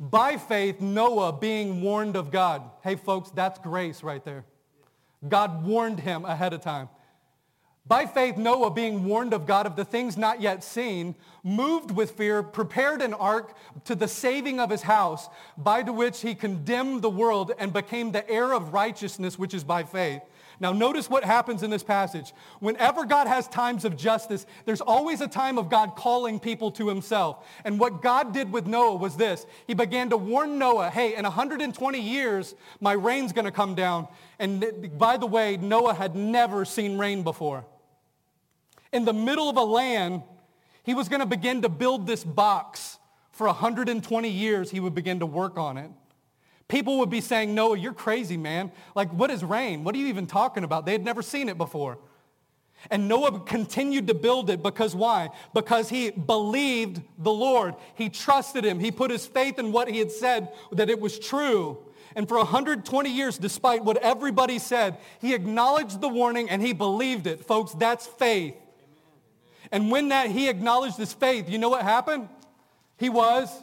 By 0.00 0.36
faith, 0.36 0.80
Noah 0.80 1.32
being 1.32 1.82
warned 1.82 2.16
of 2.16 2.30
God. 2.30 2.62
Hey 2.82 2.96
folks, 2.96 3.30
that's 3.30 3.58
grace 3.58 4.02
right 4.02 4.24
there. 4.24 4.44
God 5.28 5.64
warned 5.64 6.00
him 6.00 6.24
ahead 6.24 6.52
of 6.52 6.60
time. 6.60 6.88
By 7.84 8.06
faith, 8.06 8.36
Noah, 8.36 8.70
being 8.70 9.04
warned 9.04 9.34
of 9.34 9.44
God 9.44 9.66
of 9.66 9.74
the 9.74 9.84
things 9.84 10.16
not 10.16 10.40
yet 10.40 10.62
seen, 10.62 11.16
moved 11.42 11.90
with 11.90 12.12
fear, 12.12 12.42
prepared 12.42 13.02
an 13.02 13.12
ark 13.12 13.56
to 13.84 13.96
the 13.96 14.06
saving 14.06 14.60
of 14.60 14.70
his 14.70 14.82
house, 14.82 15.28
by 15.58 15.82
to 15.82 15.92
which 15.92 16.20
he 16.20 16.36
condemned 16.36 17.02
the 17.02 17.10
world 17.10 17.50
and 17.58 17.72
became 17.72 18.12
the 18.12 18.28
heir 18.30 18.52
of 18.52 18.72
righteousness, 18.72 19.36
which 19.36 19.52
is 19.52 19.64
by 19.64 19.82
faith. 19.82 20.22
Now 20.62 20.72
notice 20.72 21.10
what 21.10 21.24
happens 21.24 21.62
in 21.62 21.68
this 21.68 21.82
passage. 21.82 22.32
Whenever 22.60 23.04
God 23.04 23.26
has 23.26 23.46
times 23.48 23.84
of 23.84 23.96
justice, 23.96 24.46
there's 24.64 24.80
always 24.80 25.20
a 25.20 25.28
time 25.28 25.58
of 25.58 25.68
God 25.68 25.94
calling 25.96 26.40
people 26.40 26.70
to 26.72 26.88
himself. 26.88 27.46
And 27.64 27.78
what 27.78 28.00
God 28.00 28.32
did 28.32 28.50
with 28.50 28.66
Noah 28.66 28.96
was 28.96 29.16
this. 29.16 29.44
He 29.66 29.74
began 29.74 30.08
to 30.08 30.16
warn 30.16 30.58
Noah, 30.58 30.88
hey, 30.88 31.16
in 31.16 31.24
120 31.24 32.00
years, 32.00 32.54
my 32.80 32.92
rain's 32.92 33.32
going 33.32 33.44
to 33.44 33.50
come 33.50 33.74
down. 33.74 34.08
And 34.38 34.96
by 34.96 35.18
the 35.18 35.26
way, 35.26 35.58
Noah 35.58 35.92
had 35.92 36.16
never 36.16 36.64
seen 36.64 36.96
rain 36.96 37.22
before 37.22 37.66
in 38.92 39.04
the 39.04 39.12
middle 39.12 39.48
of 39.48 39.56
a 39.56 39.62
land, 39.62 40.22
he 40.84 40.94
was 40.94 41.08
going 41.08 41.20
to 41.20 41.26
begin 41.26 41.62
to 41.62 41.68
build 41.68 42.06
this 42.06 42.22
box. 42.22 42.98
For 43.30 43.46
120 43.46 44.28
years, 44.28 44.70
he 44.70 44.78
would 44.78 44.94
begin 44.94 45.20
to 45.20 45.26
work 45.26 45.56
on 45.56 45.78
it. 45.78 45.90
People 46.72 47.00
would 47.00 47.10
be 47.10 47.20
saying, 47.20 47.54
Noah, 47.54 47.76
you're 47.76 47.92
crazy, 47.92 48.38
man. 48.38 48.72
Like, 48.94 49.12
what 49.12 49.30
is 49.30 49.44
rain? 49.44 49.84
What 49.84 49.94
are 49.94 49.98
you 49.98 50.06
even 50.06 50.26
talking 50.26 50.64
about? 50.64 50.86
They 50.86 50.92
had 50.92 51.04
never 51.04 51.20
seen 51.20 51.50
it 51.50 51.58
before. 51.58 51.98
And 52.90 53.08
Noah 53.08 53.40
continued 53.40 54.06
to 54.06 54.14
build 54.14 54.48
it 54.48 54.62
because 54.62 54.96
why? 54.96 55.28
Because 55.52 55.90
he 55.90 56.10
believed 56.10 57.02
the 57.18 57.30
Lord. 57.30 57.74
He 57.94 58.08
trusted 58.08 58.64
him. 58.64 58.80
He 58.80 58.90
put 58.90 59.10
his 59.10 59.26
faith 59.26 59.58
in 59.58 59.70
what 59.70 59.86
he 59.86 59.98
had 59.98 60.10
said, 60.10 60.50
that 60.72 60.88
it 60.88 60.98
was 60.98 61.18
true. 61.18 61.76
And 62.16 62.26
for 62.26 62.38
120 62.38 63.10
years, 63.10 63.36
despite 63.36 63.84
what 63.84 63.98
everybody 63.98 64.58
said, 64.58 64.96
he 65.20 65.34
acknowledged 65.34 66.00
the 66.00 66.08
warning 66.08 66.48
and 66.48 66.62
he 66.62 66.72
believed 66.72 67.26
it. 67.26 67.44
Folks, 67.44 67.72
that's 67.74 68.06
faith. 68.06 68.54
And 69.70 69.90
when 69.90 70.08
that 70.08 70.30
he 70.30 70.48
acknowledged 70.48 70.96
his 70.96 71.12
faith, 71.12 71.50
you 71.50 71.58
know 71.58 71.68
what 71.68 71.82
happened? 71.82 72.30
He 72.96 73.10
was 73.10 73.62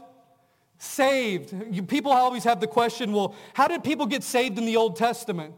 saved. 0.79 1.87
People 1.87 2.11
always 2.11 2.43
have 2.45 2.59
the 2.59 2.67
question, 2.67 3.11
well, 3.11 3.35
how 3.53 3.67
did 3.67 3.83
people 3.83 4.07
get 4.07 4.23
saved 4.23 4.57
in 4.57 4.65
the 4.65 4.77
Old 4.77 4.95
Testament? 4.95 5.53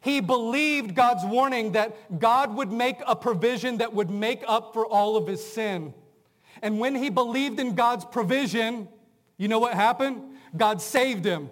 He 0.00 0.20
believed 0.20 0.94
God's 0.94 1.24
warning 1.24 1.72
that 1.72 2.20
God 2.20 2.54
would 2.54 2.70
make 2.70 2.98
a 3.06 3.16
provision 3.16 3.78
that 3.78 3.92
would 3.92 4.10
make 4.10 4.44
up 4.46 4.72
for 4.72 4.86
all 4.86 5.16
of 5.16 5.26
his 5.26 5.44
sin. 5.44 5.94
And 6.62 6.78
when 6.78 6.94
he 6.94 7.10
believed 7.10 7.58
in 7.58 7.74
God's 7.74 8.04
provision, 8.04 8.88
you 9.36 9.48
know 9.48 9.58
what 9.58 9.74
happened? 9.74 10.22
God 10.56 10.80
saved 10.80 11.24
him. 11.24 11.50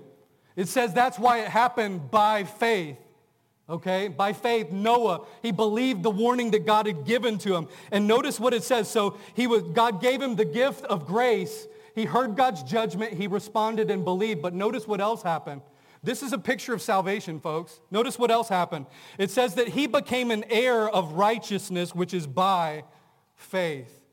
It 0.54 0.68
says 0.68 0.94
that's 0.94 1.18
why 1.18 1.40
it 1.40 1.48
happened 1.48 2.10
by 2.10 2.44
faith. 2.44 2.98
Okay, 3.68 4.08
by 4.08 4.34
faith, 4.34 4.70
Noah, 4.70 5.24
he 5.40 5.50
believed 5.50 6.02
the 6.02 6.10
warning 6.10 6.50
that 6.50 6.66
God 6.66 6.86
had 6.86 7.06
given 7.06 7.38
to 7.38 7.56
him. 7.56 7.68
And 7.90 8.06
notice 8.06 8.38
what 8.38 8.52
it 8.52 8.62
says. 8.62 8.90
So 8.90 9.16
he 9.32 9.46
was, 9.46 9.62
God 9.62 10.02
gave 10.02 10.20
him 10.20 10.36
the 10.36 10.44
gift 10.44 10.84
of 10.84 11.06
grace. 11.06 11.66
He 11.94 12.04
heard 12.04 12.36
God's 12.36 12.62
judgment. 12.62 13.14
He 13.14 13.26
responded 13.26 13.90
and 13.90 14.04
believed. 14.04 14.42
But 14.42 14.54
notice 14.54 14.86
what 14.86 15.00
else 15.00 15.22
happened. 15.22 15.62
This 16.02 16.22
is 16.22 16.32
a 16.32 16.38
picture 16.38 16.74
of 16.74 16.82
salvation, 16.82 17.40
folks. 17.40 17.80
Notice 17.90 18.18
what 18.18 18.30
else 18.30 18.48
happened. 18.48 18.86
It 19.18 19.30
says 19.30 19.54
that 19.54 19.68
he 19.68 19.86
became 19.86 20.30
an 20.30 20.44
heir 20.50 20.88
of 20.88 21.12
righteousness, 21.12 21.94
which 21.94 22.12
is 22.12 22.26
by 22.26 22.84
faith. 23.36 24.04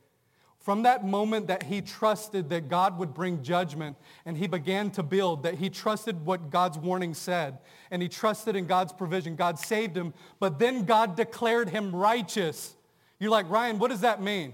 From 0.61 0.83
that 0.83 1.03
moment 1.03 1.47
that 1.47 1.63
he 1.63 1.81
trusted 1.81 2.49
that 2.49 2.69
God 2.69 2.99
would 2.99 3.15
bring 3.15 3.41
judgment 3.41 3.97
and 4.25 4.37
he 4.37 4.45
began 4.45 4.91
to 4.91 5.01
build, 5.03 5.41
that 5.43 5.55
he 5.55 5.71
trusted 5.71 6.23
what 6.23 6.51
God's 6.51 6.77
warning 6.77 7.15
said 7.15 7.57
and 7.89 7.99
he 7.99 8.07
trusted 8.07 8.55
in 8.55 8.67
God's 8.67 8.93
provision. 8.93 9.35
God 9.35 9.57
saved 9.57 9.97
him, 9.97 10.13
but 10.39 10.59
then 10.59 10.85
God 10.85 11.17
declared 11.17 11.69
him 11.69 11.95
righteous. 11.95 12.75
You're 13.19 13.31
like, 13.31 13.49
Ryan, 13.49 13.79
what 13.79 13.89
does 13.89 14.01
that 14.01 14.21
mean? 14.21 14.53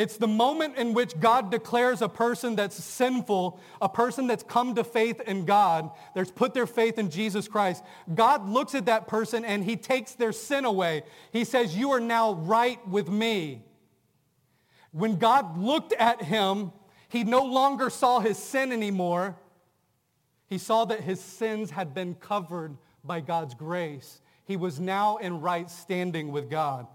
It's 0.00 0.16
the 0.16 0.26
moment 0.26 0.78
in 0.78 0.94
which 0.94 1.20
God 1.20 1.50
declares 1.50 2.00
a 2.00 2.08
person 2.08 2.56
that's 2.56 2.82
sinful, 2.82 3.60
a 3.82 3.88
person 3.90 4.26
that's 4.26 4.42
come 4.42 4.74
to 4.76 4.82
faith 4.82 5.20
in 5.26 5.44
God, 5.44 5.90
that's 6.14 6.30
put 6.30 6.54
their 6.54 6.66
faith 6.66 6.98
in 6.98 7.10
Jesus 7.10 7.46
Christ. 7.46 7.84
God 8.14 8.48
looks 8.48 8.74
at 8.74 8.86
that 8.86 9.08
person 9.08 9.44
and 9.44 9.62
he 9.62 9.76
takes 9.76 10.14
their 10.14 10.32
sin 10.32 10.64
away. 10.64 11.02
He 11.34 11.44
says, 11.44 11.76
you 11.76 11.90
are 11.90 12.00
now 12.00 12.32
right 12.32 12.80
with 12.88 13.10
me. 13.10 13.62
When 14.92 15.18
God 15.18 15.58
looked 15.58 15.92
at 15.92 16.22
him, 16.22 16.72
he 17.10 17.22
no 17.22 17.44
longer 17.44 17.90
saw 17.90 18.20
his 18.20 18.38
sin 18.38 18.72
anymore. 18.72 19.36
He 20.46 20.56
saw 20.56 20.86
that 20.86 21.02
his 21.02 21.20
sins 21.20 21.72
had 21.72 21.92
been 21.92 22.14
covered 22.14 22.78
by 23.04 23.20
God's 23.20 23.52
grace. 23.52 24.22
He 24.46 24.56
was 24.56 24.80
now 24.80 25.18
in 25.18 25.42
right 25.42 25.70
standing 25.70 26.32
with 26.32 26.48
God. 26.48 26.86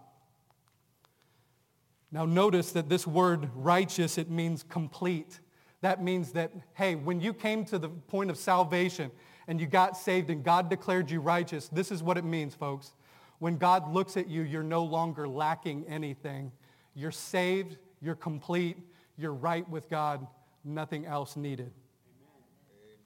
Now 2.11 2.25
notice 2.25 2.71
that 2.73 2.89
this 2.89 3.05
word 3.05 3.49
righteous, 3.55 4.17
it 4.17 4.29
means 4.29 4.63
complete. 4.63 5.39
That 5.81 6.01
means 6.01 6.31
that, 6.31 6.51
hey, 6.73 6.95
when 6.95 7.19
you 7.19 7.33
came 7.33 7.65
to 7.65 7.77
the 7.77 7.89
point 7.89 8.29
of 8.29 8.37
salvation 8.37 9.11
and 9.47 9.59
you 9.59 9.67
got 9.67 9.97
saved 9.97 10.29
and 10.29 10.43
God 10.43 10.69
declared 10.69 11.11
you 11.11 11.19
righteous, 11.19 11.67
this 11.67 11.91
is 11.91 12.01
what 12.01 12.17
it 12.17 12.23
means, 12.23 12.55
folks. 12.55 12.93
When 13.39 13.57
God 13.57 13.93
looks 13.93 14.17
at 14.17 14.27
you, 14.27 14.41
you're 14.43 14.63
no 14.63 14.83
longer 14.83 15.27
lacking 15.27 15.85
anything. 15.87 16.51
You're 16.93 17.11
saved, 17.11 17.77
you're 18.01 18.15
complete. 18.15 18.77
You're 19.17 19.33
right 19.33 19.67
with 19.69 19.89
God. 19.89 20.25
Nothing 20.63 21.05
else 21.05 21.35
needed. 21.35 21.71
Amen. 21.71 22.97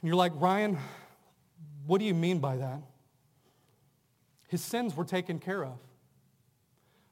And 0.00 0.08
you're 0.08 0.16
like, 0.16 0.32
Ryan, 0.36 0.78
what 1.86 1.98
do 1.98 2.04
you 2.04 2.14
mean 2.14 2.38
by 2.38 2.56
that? 2.56 2.82
His 4.48 4.62
sins 4.62 4.96
were 4.96 5.04
taken 5.04 5.38
care 5.38 5.64
of. 5.64 5.78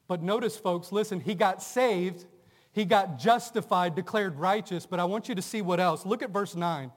But 0.07 0.21
notice, 0.21 0.57
folks, 0.57 0.91
listen, 0.91 1.19
he 1.19 1.35
got 1.35 1.61
saved. 1.63 2.25
He 2.71 2.85
got 2.85 3.17
justified, 3.17 3.95
declared 3.95 4.37
righteous. 4.37 4.85
But 4.85 4.99
I 4.99 5.05
want 5.05 5.29
you 5.29 5.35
to 5.35 5.41
see 5.41 5.61
what 5.61 5.79
else. 5.79 6.05
Look 6.05 6.21
at 6.21 6.29
verse 6.29 6.55
9. 6.55 6.91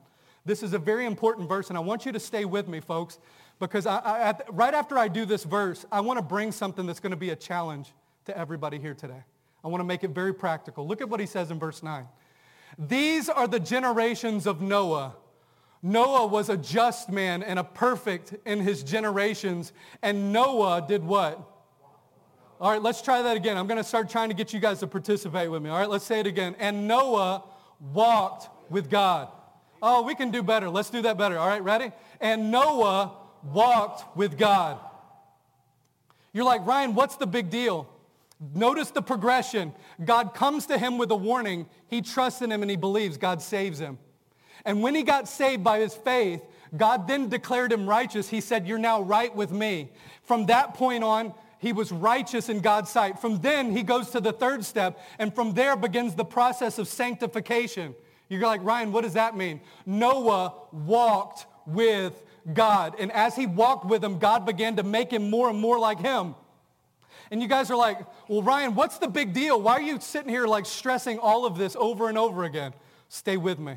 This 0.44 0.62
is 0.62 0.72
a 0.72 0.78
very 0.78 1.04
important 1.04 1.48
verse, 1.48 1.68
and 1.68 1.76
I 1.76 1.80
want 1.80 2.06
you 2.06 2.12
to 2.12 2.20
stay 2.20 2.46
with 2.46 2.68
me, 2.68 2.80
folks, 2.80 3.18
because 3.58 3.86
I, 3.86 3.98
I, 3.98 4.34
right 4.50 4.72
after 4.72 4.96
I 4.96 5.08
do 5.08 5.26
this 5.26 5.44
verse, 5.44 5.84
I 5.92 6.00
want 6.00 6.18
to 6.18 6.22
bring 6.22 6.52
something 6.52 6.86
that's 6.86 7.00
going 7.00 7.10
to 7.10 7.18
be 7.18 7.30
a 7.30 7.36
challenge 7.36 7.92
to 8.24 8.36
everybody 8.36 8.78
here 8.78 8.94
today. 8.94 9.22
I 9.62 9.68
want 9.68 9.80
to 9.80 9.84
make 9.84 10.04
it 10.04 10.10
very 10.10 10.32
practical. 10.32 10.86
Look 10.86 11.00
at 11.00 11.08
what 11.08 11.20
he 11.20 11.26
says 11.26 11.50
in 11.50 11.58
verse 11.58 11.82
9. 11.82 12.06
These 12.78 13.28
are 13.28 13.46
the 13.46 13.60
generations 13.60 14.46
of 14.46 14.60
Noah. 14.62 15.16
Noah 15.82 16.26
was 16.26 16.48
a 16.48 16.56
just 16.56 17.10
man 17.10 17.42
and 17.42 17.58
a 17.58 17.64
perfect 17.64 18.34
in 18.46 18.60
his 18.60 18.82
generations. 18.82 19.72
And 20.02 20.32
Noah 20.32 20.84
did 20.86 21.04
what? 21.04 21.57
All 22.60 22.72
right, 22.72 22.82
let's 22.82 23.02
try 23.02 23.22
that 23.22 23.36
again. 23.36 23.56
I'm 23.56 23.68
going 23.68 23.78
to 23.78 23.84
start 23.84 24.10
trying 24.10 24.30
to 24.30 24.34
get 24.34 24.52
you 24.52 24.58
guys 24.58 24.80
to 24.80 24.88
participate 24.88 25.48
with 25.48 25.62
me. 25.62 25.70
All 25.70 25.78
right, 25.78 25.88
let's 25.88 26.04
say 26.04 26.18
it 26.18 26.26
again. 26.26 26.56
And 26.58 26.88
Noah 26.88 27.44
walked 27.92 28.48
with 28.68 28.90
God. 28.90 29.28
Oh, 29.80 30.02
we 30.02 30.16
can 30.16 30.32
do 30.32 30.42
better. 30.42 30.68
Let's 30.68 30.90
do 30.90 31.00
that 31.02 31.16
better. 31.16 31.38
All 31.38 31.46
right, 31.46 31.62
ready? 31.62 31.92
And 32.20 32.50
Noah 32.50 33.12
walked 33.44 34.16
with 34.16 34.36
God. 34.36 34.80
You're 36.32 36.44
like, 36.44 36.66
Ryan, 36.66 36.96
what's 36.96 37.14
the 37.14 37.28
big 37.28 37.48
deal? 37.48 37.88
Notice 38.54 38.90
the 38.90 39.02
progression. 39.02 39.72
God 40.04 40.34
comes 40.34 40.66
to 40.66 40.78
him 40.78 40.98
with 40.98 41.12
a 41.12 41.16
warning. 41.16 41.68
He 41.86 42.02
trusts 42.02 42.42
in 42.42 42.50
him 42.50 42.62
and 42.62 42.70
he 42.70 42.76
believes. 42.76 43.16
God 43.16 43.40
saves 43.40 43.78
him. 43.78 43.98
And 44.64 44.82
when 44.82 44.96
he 44.96 45.04
got 45.04 45.28
saved 45.28 45.62
by 45.62 45.78
his 45.78 45.94
faith, 45.94 46.42
God 46.76 47.06
then 47.06 47.28
declared 47.28 47.72
him 47.72 47.88
righteous. 47.88 48.28
He 48.28 48.40
said, 48.40 48.66
you're 48.66 48.78
now 48.78 49.00
right 49.00 49.34
with 49.34 49.52
me. 49.52 49.90
From 50.24 50.46
that 50.46 50.74
point 50.74 51.04
on, 51.04 51.32
he 51.58 51.72
was 51.72 51.90
righteous 51.90 52.48
in 52.48 52.60
God's 52.60 52.90
sight. 52.90 53.18
From 53.18 53.40
then, 53.40 53.76
he 53.76 53.82
goes 53.82 54.10
to 54.10 54.20
the 54.20 54.32
third 54.32 54.64
step, 54.64 54.98
and 55.18 55.34
from 55.34 55.54
there 55.54 55.76
begins 55.76 56.14
the 56.14 56.24
process 56.24 56.78
of 56.78 56.88
sanctification. 56.88 57.94
You're 58.28 58.42
like, 58.42 58.62
Ryan, 58.62 58.92
what 58.92 59.02
does 59.04 59.14
that 59.14 59.36
mean? 59.36 59.60
Noah 59.86 60.54
walked 60.72 61.46
with 61.66 62.22
God. 62.52 62.94
And 62.98 63.10
as 63.12 63.34
he 63.34 63.46
walked 63.46 63.86
with 63.86 64.04
him, 64.04 64.18
God 64.18 64.46
began 64.46 64.76
to 64.76 64.82
make 64.82 65.10
him 65.10 65.30
more 65.30 65.50
and 65.50 65.58
more 65.58 65.78
like 65.78 66.00
him. 66.00 66.34
And 67.30 67.42
you 67.42 67.48
guys 67.48 67.70
are 67.70 67.76
like, 67.76 67.98
well, 68.28 68.42
Ryan, 68.42 68.74
what's 68.74 68.98
the 68.98 69.08
big 69.08 69.34
deal? 69.34 69.60
Why 69.60 69.72
are 69.74 69.82
you 69.82 70.00
sitting 70.00 70.30
here 70.30 70.46
like 70.46 70.66
stressing 70.66 71.18
all 71.18 71.44
of 71.44 71.58
this 71.58 71.76
over 71.76 72.08
and 72.08 72.16
over 72.16 72.44
again? 72.44 72.72
Stay 73.08 73.36
with 73.36 73.58
me. 73.58 73.76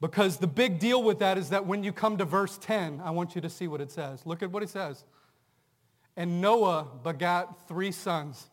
Because 0.00 0.38
the 0.38 0.46
big 0.46 0.78
deal 0.78 1.02
with 1.02 1.18
that 1.18 1.36
is 1.36 1.50
that 1.50 1.66
when 1.66 1.84
you 1.84 1.92
come 1.92 2.16
to 2.16 2.24
verse 2.24 2.58
10, 2.58 3.02
I 3.04 3.10
want 3.10 3.34
you 3.34 3.40
to 3.42 3.50
see 3.50 3.68
what 3.68 3.80
it 3.80 3.90
says. 3.90 4.24
Look 4.24 4.42
at 4.42 4.50
what 4.50 4.62
it 4.62 4.70
says. 4.70 5.04
And 6.16 6.40
Noah 6.40 6.86
begat 7.02 7.48
three 7.68 7.92
sons, 7.92 8.48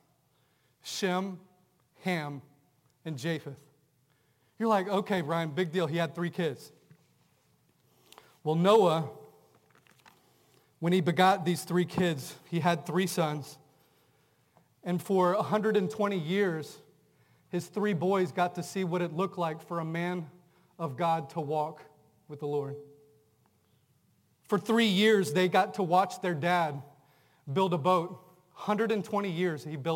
Shem, 0.83 1.39
Ham, 2.03 2.41
and 3.03 3.17
Japheth. 3.17 3.57
You're 4.59 4.69
like, 4.69 4.87
okay, 4.87 5.21
Ryan, 5.21 5.49
big 5.49 5.71
deal. 5.71 5.87
He 5.87 5.97
had 5.97 6.15
three 6.15 6.29
kids. 6.29 6.71
Well, 8.43 8.55
Noah 8.55 9.09
when 10.79 10.93
he 10.93 11.01
begot 11.01 11.43
these 11.43 11.63
three 11.63 11.85
kids, 11.85 12.35
he 12.45 12.59
had 12.59 12.85
three 12.85 13.07
sons. 13.07 13.57
And 14.83 15.01
for 15.01 15.35
120 15.35 16.17
years, 16.17 16.77
his 17.49 17.67
three 17.67 17.93
boys 17.93 18.31
got 18.31 18.55
to 18.55 18.63
see 18.63 18.83
what 18.83 19.01
it 19.01 19.13
looked 19.13 19.37
like 19.37 19.65
for 19.67 19.79
a 19.79 19.85
man 19.85 20.27
of 20.77 20.95
God 20.95 21.31
to 21.31 21.39
walk 21.39 21.83
with 22.27 22.39
the 22.39 22.45
Lord. 22.45 22.75
For 24.47 24.59
three 24.59 24.85
years, 24.85 25.33
they 25.33 25.49
got 25.49 25.73
to 25.75 25.83
watch 25.83 26.21
their 26.21 26.35
dad 26.35 26.81
build 27.51 27.73
a 27.73 27.77
boat. 27.77 28.09
120 28.53 29.29
years 29.29 29.63
he 29.63 29.75
built 29.75 29.95